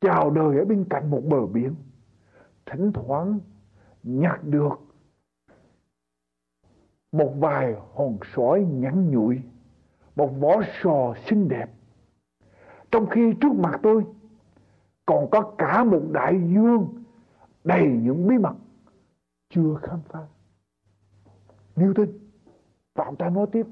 [0.00, 1.74] chào đời ở bên cạnh một bờ biển
[2.66, 3.38] thỉnh thoảng
[4.02, 4.80] nhặt được
[7.12, 9.40] một vài hòn sỏi nhẵn nhụi,
[10.16, 11.70] một vỏ sò xinh đẹp.
[12.90, 14.04] Trong khi trước mặt tôi
[15.06, 16.88] còn có cả một đại dương
[17.64, 18.54] đầy những bí mật
[19.50, 20.20] chưa khám phá.
[21.80, 22.06] Newton,
[22.94, 23.66] và ông ta nói tiếp,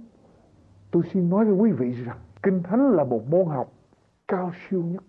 [0.91, 3.73] tôi xin nói với quý vị rằng Kinh Thánh là một môn học
[4.29, 5.03] cao siêu nhất.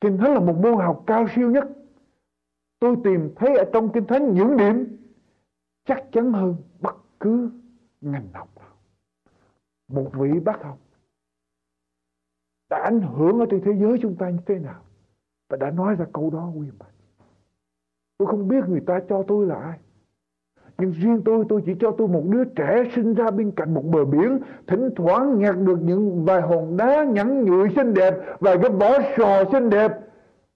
[0.00, 1.64] Kinh Thánh là một môn học cao siêu nhất.
[2.78, 4.96] Tôi tìm thấy ở trong Kinh Thánh những điểm
[5.84, 7.50] chắc chắn hơn bất cứ
[8.00, 8.74] ngành học nào.
[9.88, 10.78] Một vị bác học
[12.70, 14.82] đã ảnh hưởng ở trên thế giới chúng ta như thế nào
[15.48, 16.86] và đã nói ra câu đó quý vị.
[18.18, 19.78] Tôi không biết người ta cho tôi là ai.
[20.78, 23.84] Nhưng riêng tôi, tôi chỉ cho tôi một đứa trẻ sinh ra bên cạnh một
[23.84, 28.58] bờ biển, thỉnh thoảng nhặt được những vài hòn đá nhẵn nhụi xinh đẹp, vài
[28.62, 29.92] cái vỏ sò xinh đẹp,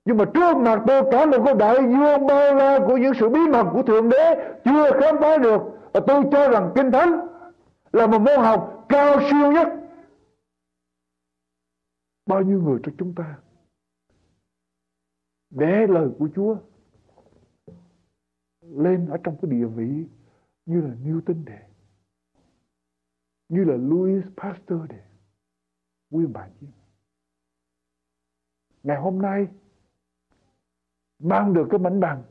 [0.05, 3.29] nhưng mà trước mặt tôi cả một cái đại dương bao la của những sự
[3.29, 5.63] bí mật của Thượng Đế chưa khám phá được.
[5.93, 7.27] Và tôi cho rằng Kinh Thánh
[7.93, 9.69] là một môn học cao siêu nhất.
[12.27, 13.35] Bao nhiêu người trong chúng ta
[15.51, 16.57] để lời của Chúa
[18.61, 20.05] lên ở trong cái địa vị
[20.71, 21.59] như là Newton để,
[23.49, 25.03] như là Louis Pasteur để
[26.11, 26.67] quý Bản chứ.
[28.83, 29.49] Ngày hôm nay,
[31.19, 32.23] mang được cái mảnh bằng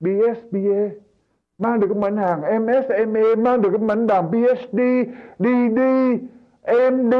[0.00, 1.00] BSBA
[1.58, 4.80] mang được cái mảnh hàng MSME mang được cái mảnh bằng PhD
[5.38, 5.80] DD
[6.92, 7.14] MD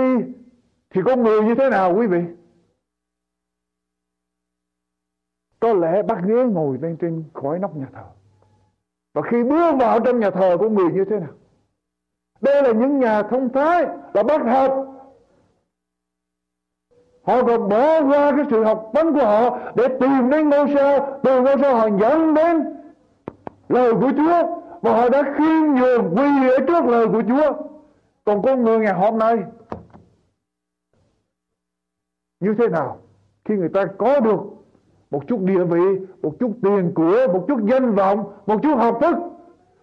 [0.90, 2.20] thì có người như thế nào quý vị?
[5.60, 8.19] Có lẽ bác ghế ngồi lên trên khỏi nóc nhà thờ.
[9.14, 11.32] Và khi bước vào trong nhà thờ của người như thế nào?
[12.40, 14.86] Đây là những nhà thông thái Là bác học
[17.22, 21.20] Họ còn bỏ qua cái sự học vấn của họ Để tìm đến ngôi sao
[21.22, 22.76] Từ ngôi sao họ dẫn đến
[23.68, 27.52] Lời của Chúa Và họ đã khiêm nhường quỳ ở trước lời của Chúa.
[28.24, 29.36] Còn con người ngày hôm nay,
[32.40, 32.98] Như thế nào
[33.44, 34.40] Khi người ta có được
[35.10, 38.98] một chút địa vị, một chút tiền của, một chút danh vọng, một chút học
[39.00, 39.16] thức.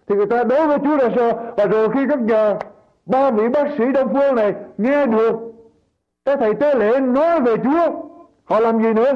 [0.06, 2.58] Thì người ta đối với Chúa là sao và rồi khi các nhà
[3.06, 5.34] ba vị bác sĩ đông phương này nghe được
[6.24, 8.02] các thầy tế lễ nói về Chúa,
[8.44, 9.12] họ làm gì nữa?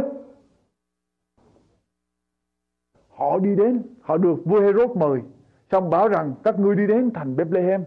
[3.09, 5.21] Họ đi đến, họ được vua Herod mời,
[5.71, 7.85] xong bảo rằng các ngươi đi đến thành Bethlehem,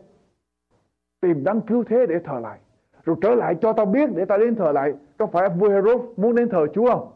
[1.22, 2.60] tìm đấng cứu thế để thờ lại.
[3.04, 4.94] Rồi trở lại cho tao biết để tao đến thờ lại.
[5.18, 7.12] Có phải vua Herod muốn đến thờ Chúa không?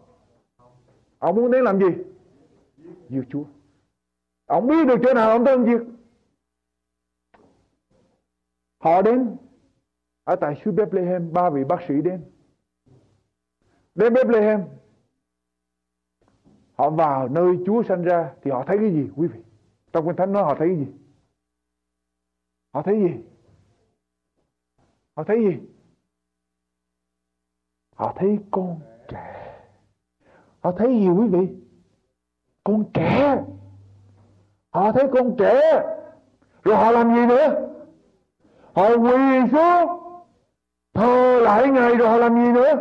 [1.19, 2.03] Ông muốn đến làm gì?
[3.09, 3.43] Giết Chúa.
[4.45, 5.81] Ông biết được chỗ nào ông tới ông giết.
[8.79, 9.37] Họ đến
[10.23, 12.31] ở tại xứ Bethlehem, ba vị bác sĩ đến.
[13.95, 14.61] Đến Bethlehem,
[16.73, 19.39] họ vào nơi Chúa sanh ra thì họ thấy cái gì, quý vị?
[19.93, 20.91] Trong kinh thánh nói họ thấy cái gì?
[22.73, 23.23] Họ thấy gì?
[25.15, 25.67] Họ thấy gì?
[27.95, 29.38] Họ thấy con trẻ
[30.61, 31.47] họ thấy gì quý vị.
[32.63, 33.37] Con trẻ.
[34.71, 35.83] Họ thấy con trẻ.
[36.63, 37.67] Rồi họ làm gì nữa?
[38.73, 39.99] Họ quỳ xuống.
[40.93, 42.75] Thờ lại ngài rồi họ làm gì nữa?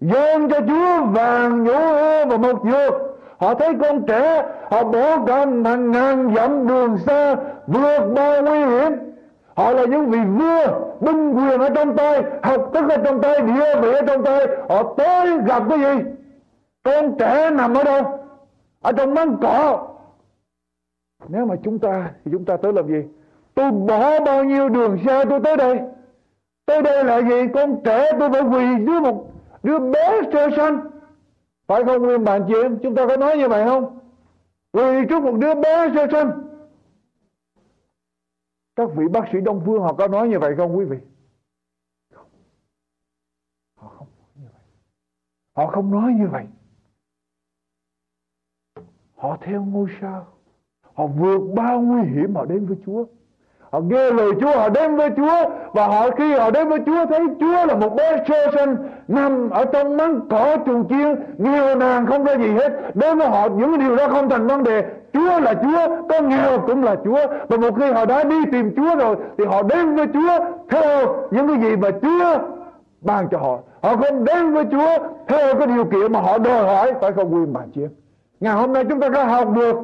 [0.00, 1.80] Dâng cho Chúa vàng nhũ
[2.28, 2.94] và một dược.
[3.38, 7.36] Họ thấy con trẻ, họ bỏ cả hàng ngàn dặm đường xa,
[7.66, 8.92] vượt bao nguy hiểm.
[9.54, 13.40] Họ là những vị vua binh quyền ở trong tay, học thức ở trong tay,
[13.40, 14.46] địa vị ở trong tay.
[14.68, 16.10] Họ tới gặp cái gì?
[16.82, 18.26] Con trẻ nằm ở đâu?
[18.80, 19.86] Ở trong măng cỏ.
[21.28, 23.02] Nếu mà chúng ta, thì chúng ta tới làm gì?
[23.54, 25.80] Tôi bỏ bao nhiêu đường xa tôi tới đây?
[26.66, 27.48] Tới đây là gì?
[27.54, 30.80] Con trẻ tôi phải quỳ dưới một đứa bé sơ sanh
[31.66, 33.98] phải không, nguyên bạn chị em chúng ta có nói như vậy không?
[34.72, 36.50] Quỳ trước một đứa bé sơ sanh
[38.76, 40.96] các vị bác sĩ đông phương, họ có nói như vậy không quý vị?
[43.76, 44.62] Họ không nói như vậy.
[45.56, 46.46] Họ không nói như vậy
[49.20, 50.24] họ theo ngôi sao.
[50.94, 53.04] Họ vượt bao nguy hiểm họ đến với Chúa.
[53.70, 55.50] Họ nghe lời Chúa, họ đến với Chúa.
[55.72, 58.76] Và họ khi họ đến với Chúa, thấy Chúa là một bé sơ sinh
[59.08, 62.94] nằm ở trong mắng cỏ trùng chiên, nghèo nàn không ra gì hết.
[62.94, 64.84] Đến với họ, những điều đó không thành vấn đề.
[65.12, 67.26] Chúa là Chúa, có nghèo cũng là Chúa.
[67.48, 71.16] Và một khi họ đã đi tìm Chúa rồi, thì họ đến với Chúa theo
[71.30, 72.38] những cái gì mà Chúa
[73.00, 73.58] ban cho họ.
[73.82, 74.98] Họ không đến với Chúa
[75.28, 77.34] theo cái điều kiện mà họ đòi hỏi, phải không?
[77.34, 77.82] Quyền bà chị
[78.40, 79.76] ngày hôm nay chúng ta có học được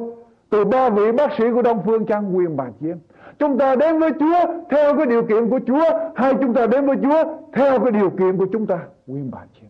[0.49, 2.97] từ ba vị bác sĩ của Đông Phương Trang quyền Bà Chiêm.
[3.39, 6.85] Chúng ta đến với Chúa theo cái điều kiện của Chúa hay chúng ta đến
[6.85, 8.87] với Chúa theo cái điều kiện của chúng ta?
[9.07, 9.69] quyền bản Chiêm.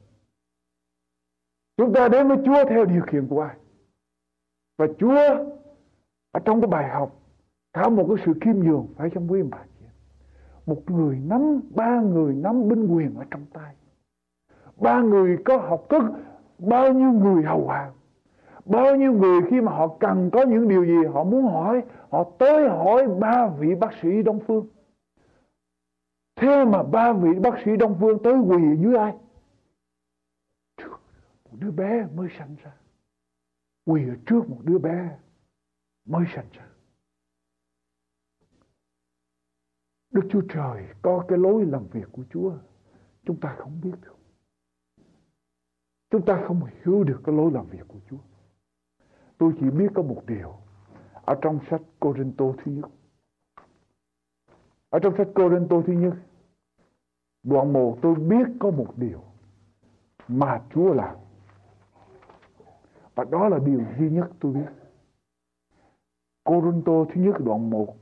[1.78, 3.56] Chúng ta đến với Chúa theo điều kiện của ai?
[4.78, 5.20] Và Chúa
[6.32, 7.20] ở trong cái bài học
[7.74, 9.90] cả một cái sự khiêm nhường phải trong quyền bản chuyện.
[10.66, 13.76] Một người nắm, ba người nắm binh quyền ở trong tay.
[14.76, 16.04] Ba người có học thức,
[16.60, 17.92] bao nhiêu người hầu hàng
[18.70, 22.32] Bao nhiêu người khi mà họ cần có những điều gì họ muốn hỏi, họ
[22.40, 24.68] tới hỏi ba vị bác sĩ Đông Phương.
[26.36, 29.18] Thế mà ba vị bác sĩ Đông Phương tới quỳ dưới ai?
[31.46, 32.72] Một đứa bé mới sanh ra.
[33.86, 35.18] Quỳ ở trước một đứa bé
[36.06, 36.68] mới sanh ra.
[40.12, 42.54] Đức Chúa Trời có cái lối làm việc của Chúa.
[43.24, 44.18] Chúng ta không biết được.
[46.10, 48.18] Chúng ta không hiểu được cái lối làm việc của Chúa.
[49.38, 50.54] Tôi chỉ biết có một điều
[51.26, 52.90] ở trong sách Corinto thứ nhất.
[54.90, 56.14] Ở trong sách Corinto thứ nhất,
[57.44, 59.22] đoạn 1 tôi biết có một điều
[60.28, 61.16] mà Chúa làm.
[63.16, 64.72] Và đó là điều duy nhất tôi biết.
[66.44, 67.96] Corinto thứ nhất đoạn 1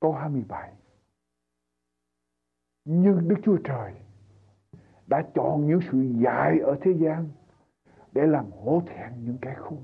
[0.00, 0.72] câu 27.
[2.84, 3.94] Nhưng Đức Chúa Trời
[5.06, 7.28] đã chọn những sự dại ở thế gian
[8.12, 9.82] để làm hổ thẹn những cái khôn.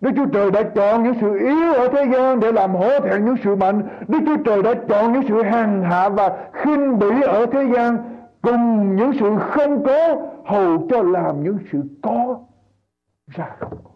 [0.00, 3.24] Đức Chúa Trời đã chọn những sự yếu ở thế gian để làm hổ thẹn
[3.24, 3.82] những sự mạnh.
[4.08, 7.96] Đức Chúa Trời đã chọn những sự hèn hạ và khinh bỉ ở thế gian
[8.42, 12.40] cùng những sự không có hầu cho làm những sự có
[13.26, 13.90] ra không có.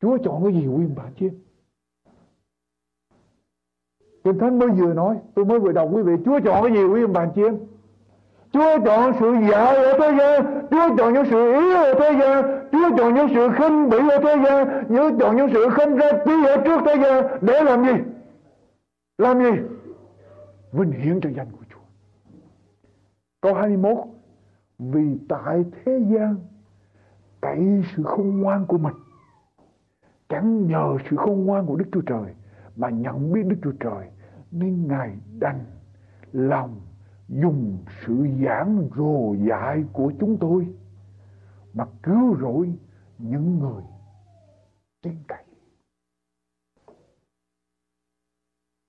[0.00, 1.30] Chúa chọn cái gì nguyên bản chứ?
[4.24, 6.82] Kinh Thánh mới vừa nói, tôi mới vừa đọc quý vị, Chúa chọn cái gì
[6.82, 7.54] nguyên bản chiêm?
[8.58, 12.68] Chúa chọn sự giả ở thế gian, Chúa chọn những sự yếu ở thế gian,
[12.72, 16.06] Chúa chọn những sự khinh bỉ ở thế gian, Chúa chọn những sự không ra
[16.26, 17.38] trí ở trước thế gian.
[17.40, 17.92] Để làm gì?
[19.18, 19.50] Làm gì?
[20.72, 21.80] Vinh hiển cho danh của Chúa.
[23.40, 23.96] Câu 21
[24.78, 26.36] Vì tại thế gian,
[27.40, 28.94] Cậy sự khôn ngoan của mình.
[30.28, 32.34] Chẳng nhờ sự khôn ngoan của Đức Chúa Trời
[32.76, 34.08] Mà nhận biết Đức Chúa Trời,
[34.50, 35.64] Nên Ngài đành
[36.32, 36.80] lòng
[37.28, 40.74] dùng sự giảng rồ dại của chúng tôi
[41.72, 42.74] mà cứu rỗi
[43.18, 43.82] những người
[45.02, 45.44] tin cậy.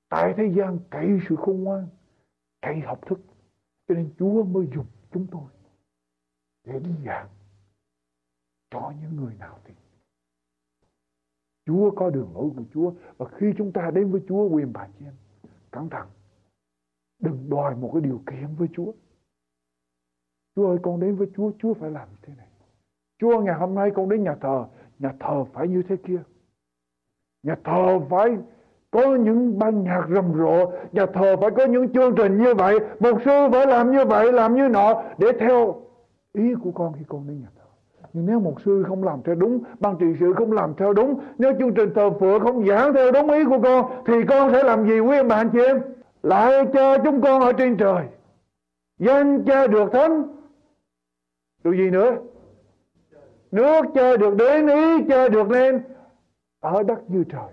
[0.10, 1.88] Tại thế gian cậy sự khôn ngoan,
[2.62, 3.20] cậy học thức,
[3.88, 5.50] cho nên Chúa mới dùng chúng tôi
[6.64, 7.28] để đi giảng
[8.72, 9.76] cho những người nào tin.
[11.66, 14.88] Chúa có đường lối của Chúa và khi chúng ta đến với Chúa quyền bà
[15.00, 15.14] chị em
[15.72, 16.08] cẩn thận
[17.20, 18.92] đừng đòi một cái điều kiện với Chúa.
[20.56, 22.48] Chúa ơi con đến với Chúa, Chúa phải làm thế này.
[23.20, 24.66] Chúa ngày hôm nay con đến nhà thờ,
[25.00, 26.22] nhà thờ phải như thế kia.
[27.44, 28.38] Nhà thờ phải
[28.92, 32.80] có những ban nhạc rầm rộ, nhà thờ phải có những chương trình như vậy,
[33.00, 35.82] một sư phải làm như vậy, làm như nọ để theo
[36.34, 37.64] ý của con khi con đến nhà thờ.
[38.14, 41.20] Nhưng nếu một sư không làm theo đúng, ban trị sự không làm theo đúng,
[41.38, 44.64] nếu chương trình thờ phượng không giảng theo đúng ý của con, thì con sẽ
[44.64, 45.82] làm gì quý em bà anh chị em?
[46.24, 48.08] Lại cho chúng con ở trên trời.
[49.00, 50.24] Danh cha được thánh.
[51.64, 52.18] Điều gì nữa?
[53.52, 55.84] Nước cha được đến ý cha được lên
[56.60, 57.52] ở đất như trời.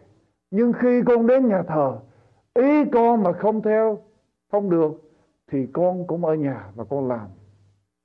[0.50, 1.98] Nhưng khi con đến nhà thờ,
[2.54, 3.98] ý con mà không theo,
[4.52, 4.92] không được,
[5.46, 7.28] thì con cũng ở nhà và con làm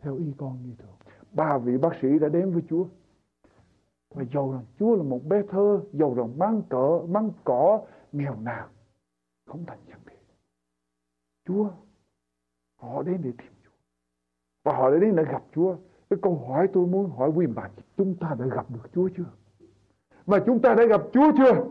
[0.04, 0.96] theo ý con như thường.
[1.32, 2.86] Ba vị bác sĩ đã đến với Chúa.
[4.16, 7.82] Và giàu rằng Chúa là một bé thơ, giàu rằng mang cỡ, mang cỏ,
[8.12, 8.68] nghèo nàn,
[9.48, 10.00] không thành nhân.
[11.48, 11.70] Chúa,
[12.76, 13.72] họ đến để tìm Chúa.
[14.64, 15.76] Và họ đã đến để gặp Chúa.
[16.10, 19.66] Cái câu hỏi tôi muốn hỏi quý bà, chúng ta đã gặp được Chúa chưa?
[20.26, 21.64] Mà chúng ta đã gặp Chúa chưa?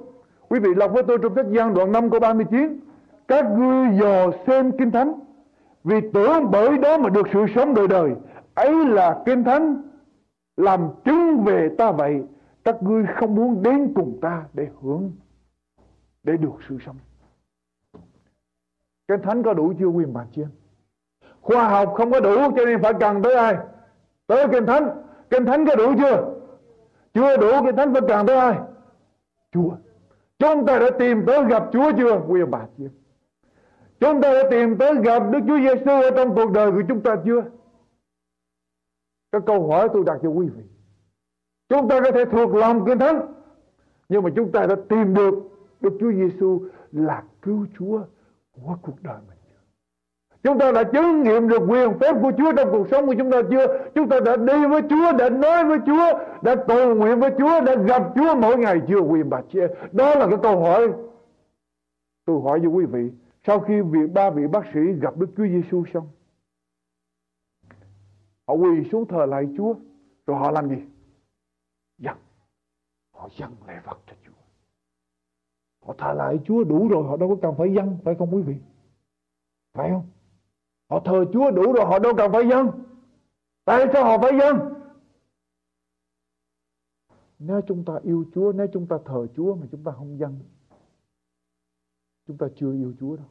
[0.48, 2.80] Quý vị đọc với tôi trong sách Giăng đoạn 5 câu 39.
[3.28, 5.12] Các ngươi dò xem Kinh Thánh.
[5.84, 8.14] Vì tưởng bởi đó mà được sự sống đời đời.
[8.54, 9.82] Ấy là Kinh Thánh
[10.56, 12.24] làm chứng về ta vậy.
[12.64, 15.12] Các ngươi không muốn đến cùng ta để hưởng,
[16.22, 16.96] để được sự sống.
[19.10, 20.46] Cái Thánh có đủ chưa quyền bàn chiên?
[21.40, 23.56] Khoa học không có đủ, cho nên phải cần tới ai?
[24.26, 24.88] Tới Kinh Thánh.
[25.30, 26.34] Kinh Thánh có đủ chưa?
[27.14, 28.58] Chưa đủ, Kinh Thánh phải cần tới ai?
[29.52, 29.70] Chúa.
[30.38, 32.20] Chúng ta đã tìm tới gặp Chúa chưa?
[32.28, 32.84] quyền bàn chị
[34.00, 37.00] Chúng ta đã tìm tới gặp Đức Chúa Giêsu ở trong cuộc đời của chúng
[37.00, 37.42] ta chưa?
[39.32, 40.62] Cái câu hỏi tôi đặt cho quý vị.
[41.68, 43.20] Chúng ta có thể thuộc lòng Kinh Thánh.
[44.08, 45.34] Nhưng mà chúng ta đã tìm được
[45.80, 46.60] Đức Chúa Giêsu
[46.92, 48.00] là cứu Chúa
[48.52, 49.36] của cuộc đời mình.
[50.42, 53.30] Chúng ta đã chứng nghiệm được quyền phép của Chúa trong cuộc sống của chúng
[53.30, 53.90] ta chưa?
[53.94, 57.60] Chúng ta đã đi với Chúa, đã nói với Chúa, đã cầu nguyện với Chúa,
[57.60, 59.66] đã gặp Chúa mỗi ngày chưa quyền bạch chưa?
[59.92, 60.92] Đó là cái câu hỏi
[62.24, 63.10] tôi hỏi với quý vị.
[63.46, 66.08] Sau khi vị ba vị bác sĩ gặp Đức Chúa Giêsu xong,
[68.48, 69.74] họ quỳ xuống thờ lại Chúa,
[70.26, 70.82] rồi họ làm gì?
[71.98, 72.18] Dâng.
[73.12, 74.29] Họ dâng lễ vật cho Chúa.
[75.86, 78.42] Họ thờ lại Chúa đủ rồi, họ đâu có cần phải dâng, phải không quý
[78.42, 78.56] vị?
[79.72, 80.06] Phải không?
[80.90, 82.70] Họ thờ Chúa đủ rồi họ đâu cần phải dâng.
[83.64, 84.74] Tại sao họ phải dâng?
[87.38, 90.38] Nếu chúng ta yêu Chúa, nếu chúng ta thờ Chúa mà chúng ta không dâng,
[92.26, 93.26] chúng ta chưa yêu Chúa đâu.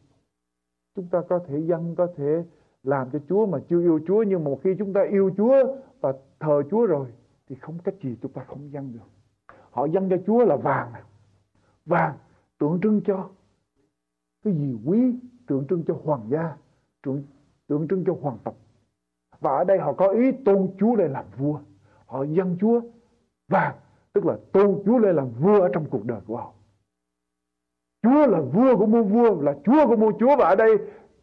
[0.95, 2.43] Chúng ta có thể dâng, có thể
[2.83, 6.13] làm cho Chúa mà chưa yêu Chúa, nhưng một khi chúng ta yêu Chúa và
[6.39, 7.13] thờ Chúa rồi,
[7.47, 9.09] thì không cách gì chúng ta không dâng được.
[9.71, 10.93] Họ dâng cho Chúa là vàng.
[11.85, 12.17] Vàng
[12.59, 13.29] tượng trưng cho
[14.43, 15.13] cái gì quý,
[15.47, 16.53] tượng trưng cho hoàng gia,
[17.03, 17.23] tượng,
[17.67, 18.55] tượng trưng cho hoàng tộc.
[19.39, 21.59] Và ở đây họ có ý tôn Chúa lên làm vua.
[22.05, 22.81] Họ dân Chúa
[23.47, 23.75] vàng,
[24.13, 26.51] tức là tôn Chúa lên làm vua ở trong cuộc đời của họ.
[28.03, 30.35] Chúa là vua của muôn vua, là Chúa của muôn Chúa.
[30.35, 30.77] Và ở đây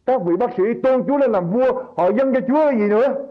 [0.05, 2.87] các vị bác sĩ tôn Chúa lên làm vua, họ dân cho Chúa cái gì
[2.89, 3.27] nữa?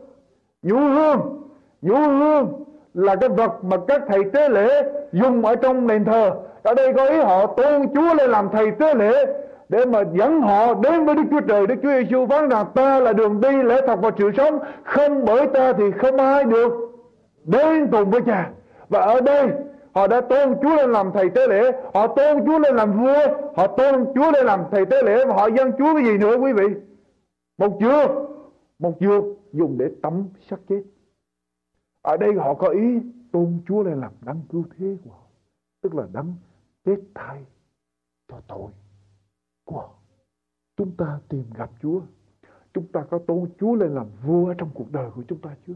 [0.63, 1.43] Nhũ hương.
[1.83, 6.46] Nhũ hương là cái vật mà các thầy tế lễ dùng ở trong đền thờ.
[6.67, 9.27] Ở đây có ý họ tôn Chúa lên làm thầy tế lễ
[9.69, 11.67] để mà dẫn họ đến với Đức Chúa Trời.
[11.67, 15.25] Đức Chúa Giêsu phán rằng ta là đường đi lẽ thật và sự sống, không
[15.25, 16.73] bởi ta thì không ai được
[17.45, 18.51] đến cùng với Cha.
[18.89, 19.49] Và ở đây
[19.95, 23.27] họ đã tôn Chúa lên làm thầy tế lễ, họ tôn Chúa lên làm vua,
[23.57, 26.37] họ tôn Chúa lên làm thầy tế lễ và họ dân Chúa cái gì nữa
[26.37, 26.67] quý vị?
[27.59, 28.11] Một dược,
[28.79, 30.83] một dược dùng để tắm xác chết.
[32.03, 33.01] Ở đây họ có ý
[33.33, 35.27] tôn Chúa lên làm đấng cứu thế của họ,
[35.83, 36.35] tức là đấng
[36.87, 37.45] chết thay
[38.29, 38.71] cho tội
[39.65, 39.89] của
[40.77, 42.01] chúng ta tìm gặp Chúa.
[42.75, 45.75] Chúng ta có tôn Chúa lên làm vua trong cuộc đời của chúng ta chưa?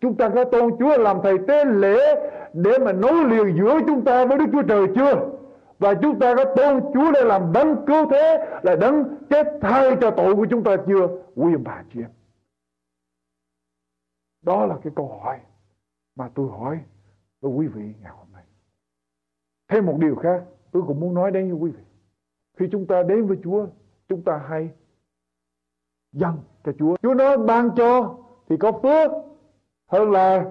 [0.00, 4.04] Chúng ta có tôn Chúa làm thầy tế lễ để mà nối liền giữa chúng
[4.04, 5.38] ta với Đức Chúa Trời chưa?
[5.78, 9.96] Và chúng ta có tôn Chúa để làm đấng cứu thế, là đấng chết thay
[10.00, 11.08] cho tội của chúng ta chưa?
[11.34, 12.10] Quý ông bà chị em.
[14.42, 15.40] Đó là cái câu hỏi
[16.16, 16.80] mà tôi hỏi
[17.40, 18.27] với quý vị ngày hôm.
[19.68, 20.42] Thêm một điều khác
[20.72, 21.82] tôi cũng muốn nói đến với quý vị.
[22.58, 23.66] Khi chúng ta đến với Chúa,
[24.08, 24.70] chúng ta hay
[26.12, 26.96] dâng cho Chúa.
[27.02, 28.14] Chúa nói ban cho
[28.48, 29.10] thì có phước
[29.86, 30.44] hơn là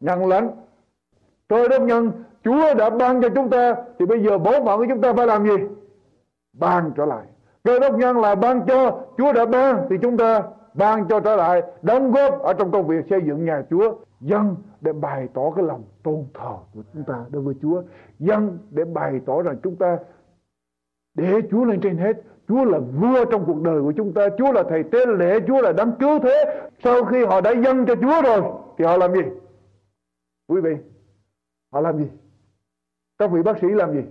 [0.00, 0.50] nhận lãnh.
[1.48, 2.12] Trời đất nhân
[2.44, 5.26] Chúa đã ban cho chúng ta thì bây giờ bổn phận của chúng ta phải
[5.26, 5.56] làm gì?
[6.52, 7.26] Ban trở lại.
[7.64, 10.42] Cơ đốc nhân là ban cho Chúa đã ban thì chúng ta
[10.74, 14.56] ban cho trở lại đóng góp ở trong công việc xây dựng nhà Chúa dân
[14.80, 17.82] để bày tỏ cái lòng tôn thờ của chúng ta đối với Chúa
[18.18, 19.98] dân để bày tỏ rằng chúng ta
[21.14, 22.22] để Chúa lên trên hết.
[22.48, 24.28] Chúa là vua trong cuộc đời của chúng ta.
[24.38, 25.40] Chúa là thầy tế lễ.
[25.46, 26.68] Chúa là đấng cứu thế.
[26.84, 29.22] Sau khi họ đã dâng cho Chúa rồi, thì họ làm gì?
[30.48, 30.76] Quý vị,
[31.72, 32.08] họ làm gì?
[33.18, 34.02] Các vị bác sĩ làm gì?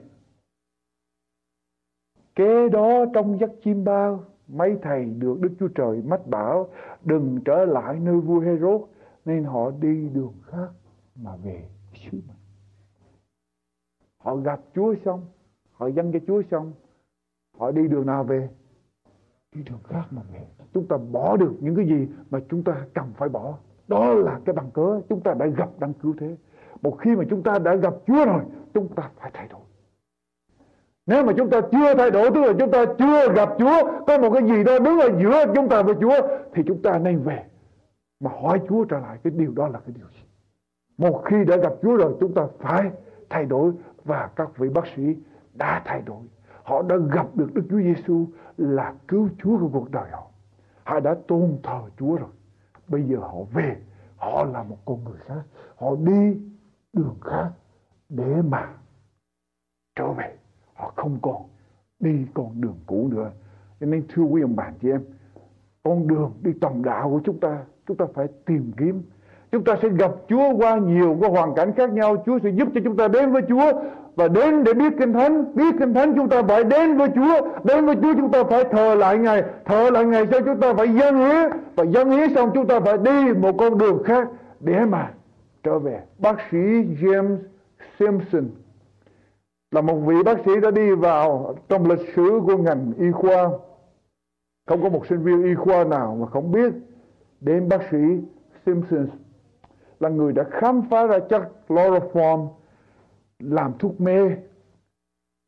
[2.35, 6.69] Kế đó trong giấc chim bao, mấy thầy được Đức Chúa Trời mách bảo,
[7.03, 8.81] đừng trở lại nơi vua Herod
[9.25, 10.69] nên họ đi đường khác
[11.15, 12.36] mà về xứ mình.
[14.27, 15.25] Họ gặp Chúa xong,
[15.71, 16.73] họ dâng cho Chúa xong,
[17.57, 18.49] họ đi đường nào về?
[19.55, 20.47] Đi đường khác mà về.
[20.73, 23.57] Chúng ta bỏ được những cái gì mà chúng ta cần phải bỏ.
[23.87, 26.37] Đó là cái bằng cớ chúng ta đã gặp đăng cứu thế.
[26.81, 29.61] Một khi mà chúng ta đã gặp Chúa rồi, chúng ta phải thay đổi.
[31.05, 34.17] Nếu mà chúng ta chưa thay đổi Tức là chúng ta chưa gặp Chúa Có
[34.17, 37.19] một cái gì đó đứng ở giữa chúng ta với Chúa Thì chúng ta nên
[37.19, 37.43] về
[38.19, 40.23] Mà hỏi Chúa trở lại cái điều đó là cái điều gì
[40.97, 42.91] Một khi đã gặp Chúa rồi Chúng ta phải
[43.29, 43.71] thay đổi
[44.07, 45.17] và các vị bác sĩ
[45.53, 46.23] đã thay đổi.
[46.63, 48.25] Họ đã gặp được Đức Chúa Giêsu
[48.57, 50.27] Là cứu Chúa của cuộc đời họ.
[50.83, 52.29] Họ đã tôn thờ Chúa rồi.
[52.87, 53.77] Bây giờ họ về,
[54.15, 55.41] Họ là một con người khác.
[55.75, 56.41] Họ đi
[56.93, 57.51] đường khác
[58.09, 58.73] Để mà
[59.95, 60.37] trở về.
[60.73, 61.43] Họ không còn
[61.99, 63.31] đi con đường cũ nữa.
[63.79, 65.03] Cho nên, thưa quý ông bà chị em,
[65.83, 69.03] con đường đi tầm đạo của chúng ta chúng ta phải tìm kiếm
[69.57, 72.23] chúng ta sẽ gặp Chúa qua nhiều, qua hoàn cảnh khác nhau.
[72.25, 73.71] Chúa sẽ giúp cho chúng ta đến với Chúa
[74.15, 75.55] và đến để biết kinh thánh.
[75.55, 78.63] Biết kinh thánh chúng ta phải đến với Chúa, đến với Chúa chúng ta phải
[78.63, 79.43] thờ lại Ngài.
[79.65, 82.79] Thờ lại Ngài sau chúng ta phải dân hiến và dân hiến xong chúng ta
[82.79, 84.27] phải đi một con đường khác
[84.59, 85.11] để mà
[85.63, 85.99] trở về.
[86.19, 86.57] Bác sĩ
[87.01, 87.37] James
[87.99, 88.49] Simpson
[89.71, 93.49] là một vị bác sĩ đã đi vào trong lịch sử của ngành y khoa.
[94.67, 96.73] Không có một sinh viên y khoa nào mà không biết
[97.41, 97.97] đến bác sĩ
[98.65, 99.07] Simpson
[99.99, 102.47] là người đã khám phá ra chất chloroform,
[103.39, 104.37] làm thuốc mê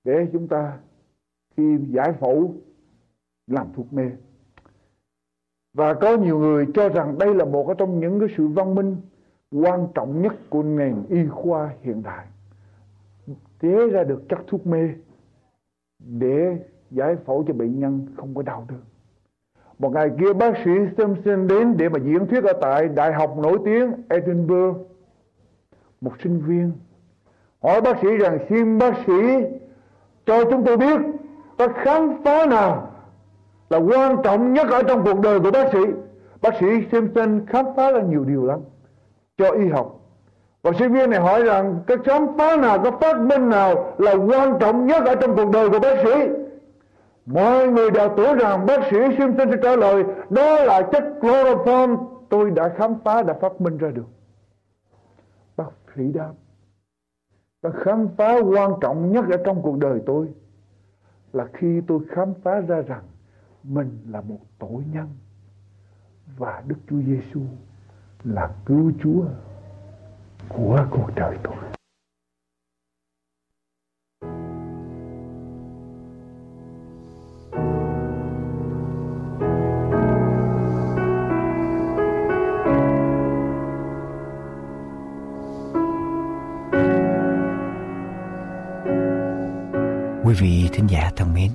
[0.04, 0.78] để chúng ta
[1.58, 2.56] khi giải phẫu
[3.48, 4.12] làm thuốc mê
[5.74, 8.98] và có nhiều người cho rằng đây là một trong những cái sự văn minh
[9.52, 12.28] quan trọng nhất của nền y khoa hiện đại
[13.60, 14.90] chế ra được chất thuốc mê
[16.00, 18.82] để giải phẫu cho bệnh nhân không có đau đớn.
[19.80, 23.38] Một ngày kia bác sĩ Simpson đến để mà diễn thuyết ở tại Đại học
[23.38, 24.78] nổi tiếng Edinburgh.
[26.02, 26.72] Một sinh viên
[27.64, 29.14] hỏi bác sĩ rằng xin bác sĩ
[30.26, 31.00] cho chúng tôi biết
[31.58, 32.92] các khám phá nào
[33.70, 35.80] là quan trọng nhất ở trong cuộc đời của bác sĩ.
[36.42, 38.60] Bác sĩ Simpson khám phá ra nhiều điều lắm
[39.38, 40.00] cho y học
[40.64, 44.14] và sinh viên này hỏi rằng cái khám phá nào, cái phát minh nào là
[44.14, 46.12] quan trọng nhất ở trong cuộc đời của bác sĩ?
[47.34, 52.08] Mọi người đều tưởng rằng bác sĩ Simpson sẽ trả lời đó là chất chloroform
[52.30, 54.08] tôi đã khám phá, đã phát minh ra được.
[55.58, 56.32] Bác sĩ đáp,
[57.62, 60.28] Và khám phá quan trọng nhất ở trong cuộc đời tôi
[61.34, 63.04] là khi tôi khám phá ra rằng
[63.64, 65.08] mình là một tội nhân
[66.38, 67.42] và Đức Chúa Giêsu
[68.24, 69.24] là cứu Chúa
[70.50, 71.56] của cuộc đời tôi
[91.20, 91.52] thân mến,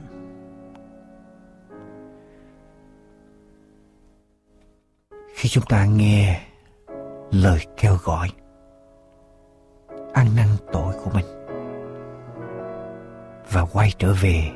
[5.35, 6.41] khi chúng ta nghe
[7.31, 8.29] lời kêu gọi
[10.13, 11.25] ăn năn tội của mình
[13.51, 14.51] và quay trở về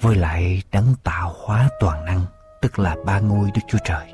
[0.00, 2.20] với lại đấng tạo hóa toàn năng
[2.62, 4.12] tức là ba ngôi Đức Chúa Trời.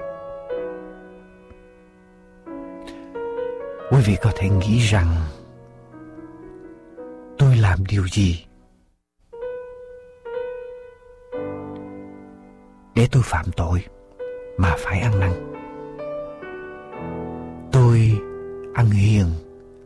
[3.91, 5.07] Quý vị có thể nghĩ rằng
[7.39, 8.46] tôi làm điều gì
[12.97, 13.85] để tôi phạm tội
[14.59, 15.31] mà phải ăn năn.
[17.73, 18.13] Tôi
[18.75, 19.27] ăn hiền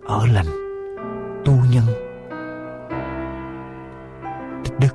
[0.05, 0.47] ở lành,
[1.45, 1.85] tu nhân.
[4.65, 4.95] Tích đức.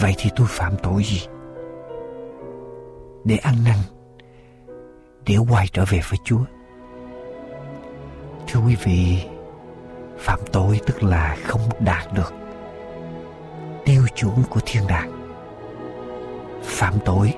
[0.00, 1.26] Vậy thì tôi phạm tội gì?
[3.24, 3.78] Để ăn năn,
[5.26, 6.44] để quay trở về với chúa.
[8.48, 9.20] Thưa quý vị,
[10.18, 12.34] phạm tội tức là không đạt được
[13.84, 15.25] tiêu chuẩn của thiên đàng
[16.76, 17.34] phạm tội.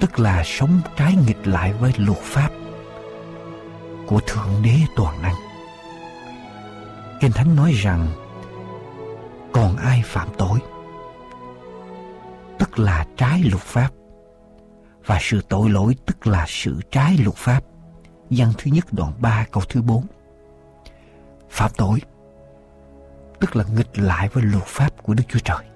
[0.00, 2.50] Tức là sống trái nghịch lại với luật pháp
[4.06, 5.34] của thượng đế toàn năng.
[7.20, 8.08] Kinh thánh nói rằng,
[9.52, 10.58] còn ai phạm tội?
[12.58, 13.90] Tức là trái luật pháp.
[15.06, 17.60] Và sự tội lỗi tức là sự trái luật pháp.
[18.30, 20.06] Văn thứ nhất đoạn 3 câu thứ 4
[21.50, 22.00] phạm tội
[23.40, 25.71] tức là nghịch lại với luật pháp của Đức Chúa Trời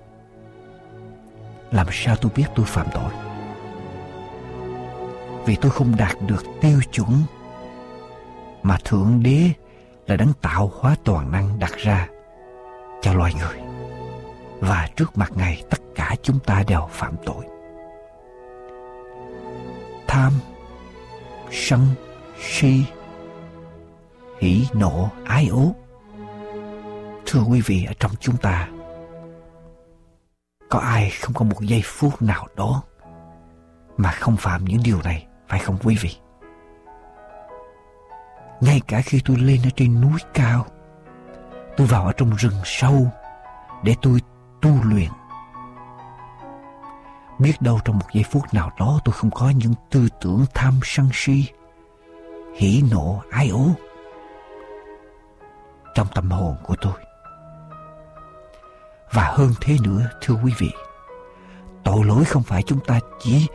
[1.71, 3.13] làm sao tôi biết tôi phạm tội
[5.47, 7.23] vì tôi không đạt được tiêu chuẩn
[8.63, 9.51] mà Thượng Đế
[10.07, 12.09] là đấng tạo hóa toàn năng đặt ra
[13.03, 13.61] cho loài người.
[14.61, 17.45] Và trước mặt Ngài tất cả chúng ta đều phạm tội.
[20.07, 20.33] Tham,
[21.51, 21.87] sân,
[22.41, 22.85] si,
[24.39, 25.75] hỉ nộ, ái ố.
[27.27, 28.69] Thưa quý vị, ở trong chúng ta
[30.77, 32.83] có ai không có một giây phút nào đó
[33.97, 36.17] mà không phạm những điều này, phải không quý vị?
[38.61, 40.67] Ngay cả khi tôi lên ở trên núi cao
[41.77, 43.07] Tôi vào ở trong rừng sâu
[43.83, 44.21] Để tôi
[44.63, 45.11] tu luyện
[47.39, 50.81] Biết đâu trong một giây phút nào đó tôi không có những tư tưởng tham
[50.83, 51.47] sân si
[52.57, 53.67] Hỉ nộ ái ố
[55.95, 56.95] Trong tâm hồn của tôi
[59.13, 60.71] và hơn thế nữa, thưa quý vị,
[61.85, 63.47] Tội lỗi không phải chúng ta chỉ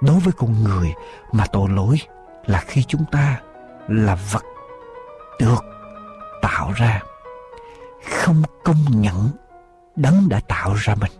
[0.00, 0.92] đối với con người,
[1.32, 1.98] Mà tội lỗi
[2.46, 3.40] là khi chúng ta
[3.88, 4.44] là vật
[5.40, 5.64] được
[6.42, 7.02] tạo ra,
[8.22, 9.28] không công nhận
[9.96, 11.12] đấng đã tạo ra mình.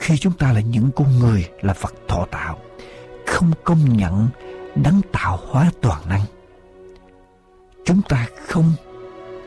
[0.00, 2.58] Khi chúng ta là những con người, là vật thọ tạo,
[3.26, 4.28] không công nhận
[4.74, 6.20] đấng tạo hóa toàn năng,
[7.84, 8.72] chúng ta không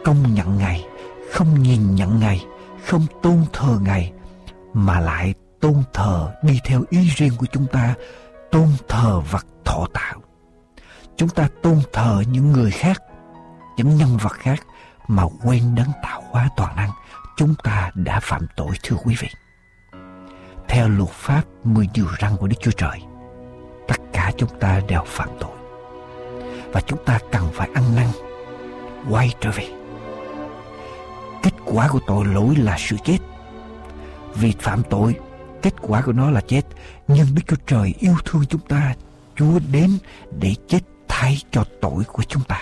[0.04, 0.86] công nhận ngài,
[1.34, 2.46] không nhìn nhận ngài
[2.88, 4.12] không tôn thờ ngài,
[4.74, 7.94] mà lại tôn thờ đi theo ý riêng của chúng ta,
[8.52, 10.22] tôn thờ vật thọ tạo.
[11.18, 13.04] Chúng ta tôn thờ những người khác,
[13.78, 14.68] những nhân vật khác
[15.08, 16.90] mà quên đấng tạo hóa toàn năng.
[17.38, 19.28] Chúng ta đã phạm tội, thưa quý vị.
[20.68, 23.02] Theo luật pháp mười điều răn của Đức Chúa Trời,
[23.88, 25.58] tất cả chúng ta đều phạm tội.
[26.74, 28.08] Và chúng ta cần phải ăn năn,
[29.10, 29.77] quay trở về
[31.44, 33.18] kết quả của tội lỗi là sự chết.
[34.36, 35.16] Vì phạm tội,
[35.62, 36.62] kết quả của nó là chết.
[37.08, 38.96] Nhưng Đức Chúa Trời yêu thương chúng ta.
[39.36, 39.98] Chúa đến
[40.40, 42.62] để chết thay cho tội của chúng ta.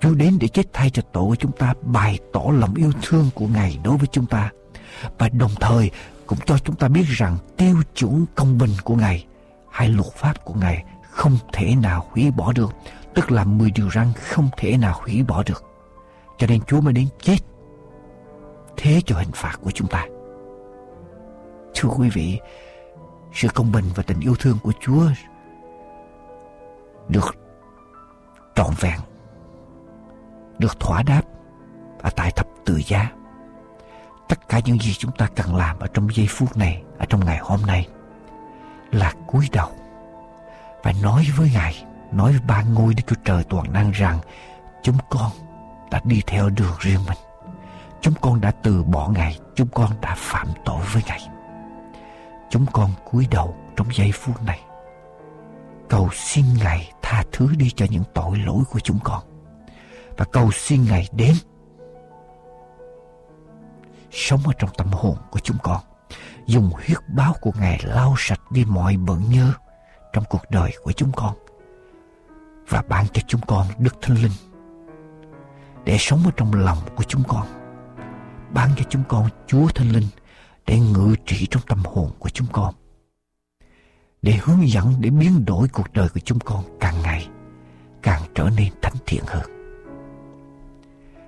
[0.00, 3.30] Chúa đến để chết thay cho tội của chúng ta, bày tỏ lòng yêu thương
[3.34, 4.50] của Ngài đối với chúng ta.
[5.18, 5.90] Và đồng thời
[6.26, 9.26] cũng cho chúng ta biết rằng tiêu chuẩn công bình của Ngài
[9.70, 12.74] hay luật pháp của Ngài không thể nào hủy bỏ được.
[13.14, 15.64] Tức là 10 điều răn không thể nào hủy bỏ được
[16.38, 17.36] cho nên Chúa mới đến chết
[18.76, 20.06] thế cho hình phạt của chúng ta
[21.74, 22.40] thưa quý vị
[23.32, 25.06] sự công bình và tình yêu thương của Chúa
[27.08, 27.36] được
[28.56, 29.00] trọn vẹn,
[30.58, 31.22] được thỏa đáp
[32.02, 33.10] ở tại thập tự giá.
[34.28, 37.24] Tất cả những gì chúng ta cần làm ở trong giây phút này, ở trong
[37.24, 37.88] ngày hôm nay
[38.90, 39.68] là cúi đầu
[40.82, 44.18] và nói với Ngài, nói với ba ngôi Đức Chúa Trời toàn năng rằng
[44.82, 45.30] chúng con
[45.90, 47.18] đã đi theo đường riêng mình.
[48.00, 51.20] Chúng con đã từ bỏ Ngài, chúng con đã phạm tội với Ngài.
[52.50, 54.60] Chúng con cúi đầu trong giây phút này.
[55.88, 59.22] Cầu xin Ngài tha thứ đi cho những tội lỗi của chúng con.
[60.16, 61.34] Và cầu xin Ngài đến.
[64.10, 65.80] Sống ở trong tâm hồn của chúng con.
[66.46, 69.52] Dùng huyết báo của Ngài lau sạch đi mọi bận nhơ
[70.12, 71.34] trong cuộc đời của chúng con.
[72.68, 74.32] Và ban cho chúng con Đức Thánh Linh
[75.86, 77.46] để sống ở trong lòng của chúng con
[78.54, 80.06] ban cho chúng con Chúa Thánh Linh
[80.66, 82.74] để ngự trị trong tâm hồn của chúng con
[84.22, 87.28] để hướng dẫn để biến đổi cuộc đời của chúng con càng ngày
[88.02, 89.42] càng trở nên thánh thiện hơn.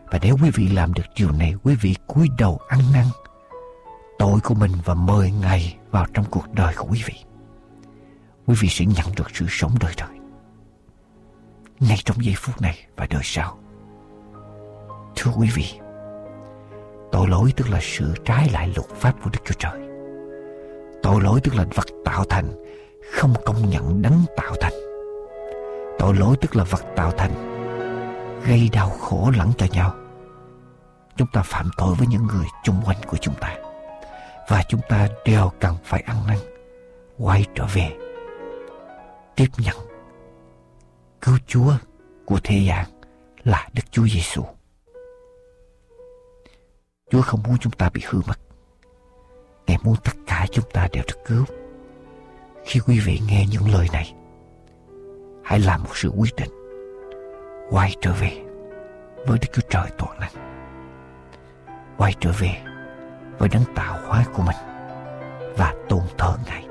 [0.06, 3.06] Và nếu quý vị làm được điều này, quý vị cúi đầu ăn năn
[4.18, 7.14] tội của mình và mời Ngài vào trong cuộc đời của quý vị.
[8.46, 10.18] Quý vị sẽ nhận được sự sống đời đời.
[11.80, 13.58] Ngay trong giây phút này và đời sau.
[15.20, 15.64] Thưa quý vị,
[17.12, 19.80] tội lỗi tức là sự trái lại luật pháp của Đức Chúa Trời.
[21.02, 22.64] Tội lỗi tức là vật tạo thành
[23.12, 24.72] không công nhận đấng tạo thành.
[25.98, 27.30] Tội lỗi tức là vật tạo thành
[28.46, 29.94] gây đau khổ lẫn cho nhau.
[31.16, 33.56] Chúng ta phạm tội với những người chung quanh của chúng ta.
[34.48, 36.38] Và chúng ta đều cần phải ăn năn
[37.18, 37.96] quay trở về
[39.36, 39.76] tiếp nhận
[41.20, 41.72] cứu chúa
[42.24, 42.86] của thế gian
[43.44, 44.42] là đức chúa giêsu
[47.10, 48.38] chúa không muốn chúng ta bị hư mất
[49.68, 51.44] Ngài muốn tất cả chúng ta đều được cứu.
[52.64, 54.14] Khi quý vị nghe những lời này,
[55.44, 56.50] hãy làm một sự quyết định.
[57.70, 58.44] Quay trở về
[59.26, 60.32] với Đức Chúa Trời toàn năng.
[61.96, 62.62] Quay trở về
[63.38, 64.56] với đấng tạo hóa của mình
[65.56, 66.67] và tôn thờ Ngài.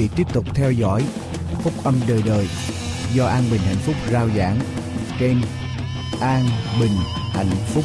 [0.00, 1.04] Vị tiếp tục theo dõi
[1.62, 2.48] Phúc âm đời đời
[3.14, 4.58] do An Bình Hạnh Phúc rao giảng
[5.18, 5.40] trên
[6.20, 6.44] an
[6.80, 6.96] bình
[7.32, 7.84] hạnh phúc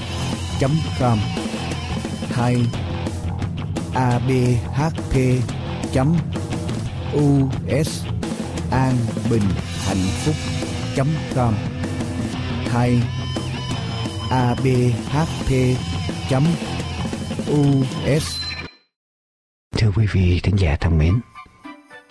[0.99, 1.19] com
[2.29, 2.55] hay
[3.93, 5.15] abhp
[7.79, 8.05] us
[8.71, 8.95] an
[9.29, 9.43] bình
[9.85, 10.35] hạnh phúc
[11.35, 11.53] com
[12.71, 13.01] hay
[14.29, 15.51] abhp
[18.15, 18.39] us
[19.77, 21.13] Thưa quý vị thính giả thân mến,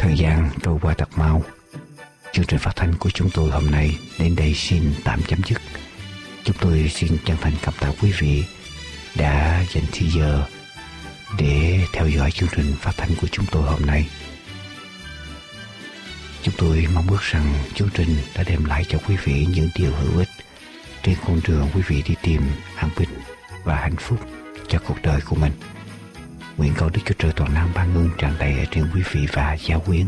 [0.05, 1.43] thời gian trôi qua thật mau.
[2.33, 5.61] Chương trình phát thanh của chúng tôi hôm nay đến đây xin tạm chấm dứt.
[6.45, 8.45] Chúng tôi xin chân thành cảm tạ quý vị
[9.15, 10.45] đã dành thời giờ
[11.39, 14.09] để theo dõi chương trình phát thanh của chúng tôi hôm nay.
[16.43, 19.93] Chúng tôi mong ước rằng chương trình đã đem lại cho quý vị những điều
[19.93, 20.31] hữu ích
[21.03, 22.43] trên con đường quý vị đi tìm
[22.77, 23.11] an bình
[23.65, 24.19] và hạnh phúc
[24.69, 25.53] cho cuộc đời của mình.
[26.57, 29.27] Nguyện cầu Đức Chúa Trời toàn năng ban ơn tràn đầy ở trên quý vị
[29.33, 30.07] và giáo quyến.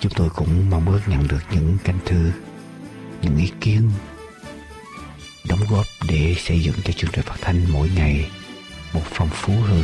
[0.00, 2.32] Chúng tôi cũng mong ước nhận được những canh thư,
[3.22, 3.90] những ý kiến,
[5.48, 8.30] đóng góp để xây dựng cho chương trình phát thanh mỗi ngày
[8.92, 9.82] một phong phú hơn.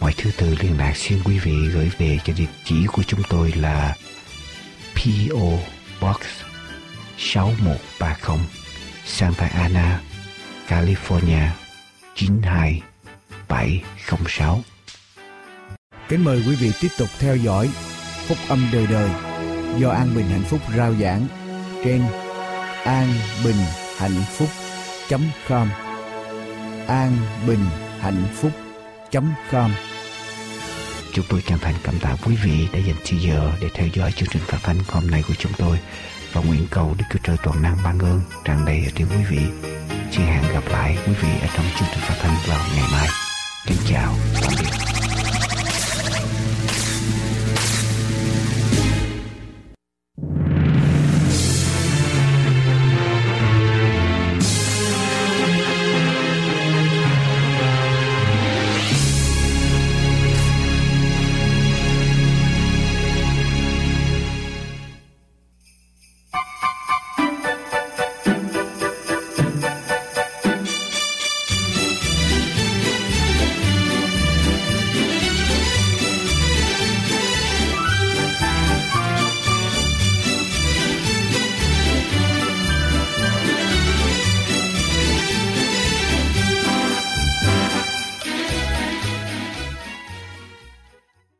[0.00, 3.22] Mọi thứ từ liên lạc xin quý vị gửi về cho địa chỉ của chúng
[3.28, 3.96] tôi là
[4.94, 5.58] PO
[6.00, 6.20] Box
[7.18, 8.38] 6130
[9.06, 10.00] Santa Ana,
[10.68, 11.48] California
[12.14, 12.82] 92
[13.48, 14.62] 706.
[16.08, 17.70] Kính mời quý vị tiếp tục theo dõi
[18.28, 19.10] Phúc âm đời đời
[19.78, 21.26] do An Bình Hạnh Phúc rao giảng
[21.84, 22.02] trên
[22.86, 23.08] an
[23.44, 23.56] bình
[23.98, 24.48] hạnh phúc
[25.48, 25.68] com
[26.86, 27.16] an
[27.46, 27.64] bình
[28.00, 28.52] hạnh phúc
[29.50, 29.70] com
[31.12, 34.12] Chúng tôi chân thành cảm tạ quý vị đã dành thời giờ để theo dõi
[34.12, 35.78] chương trình phát thanh hôm nay của chúng tôi
[36.32, 39.24] và nguyện cầu Đức Chúa Trời toàn năng ban ơn tràn đầy ở trên quý
[39.30, 39.40] vị.
[40.12, 43.25] Xin hẹn gặp lại quý vị ở trong chương trình phát thanh vào ngày mai.
[43.66, 45.05] Kính chào, tạm biệt.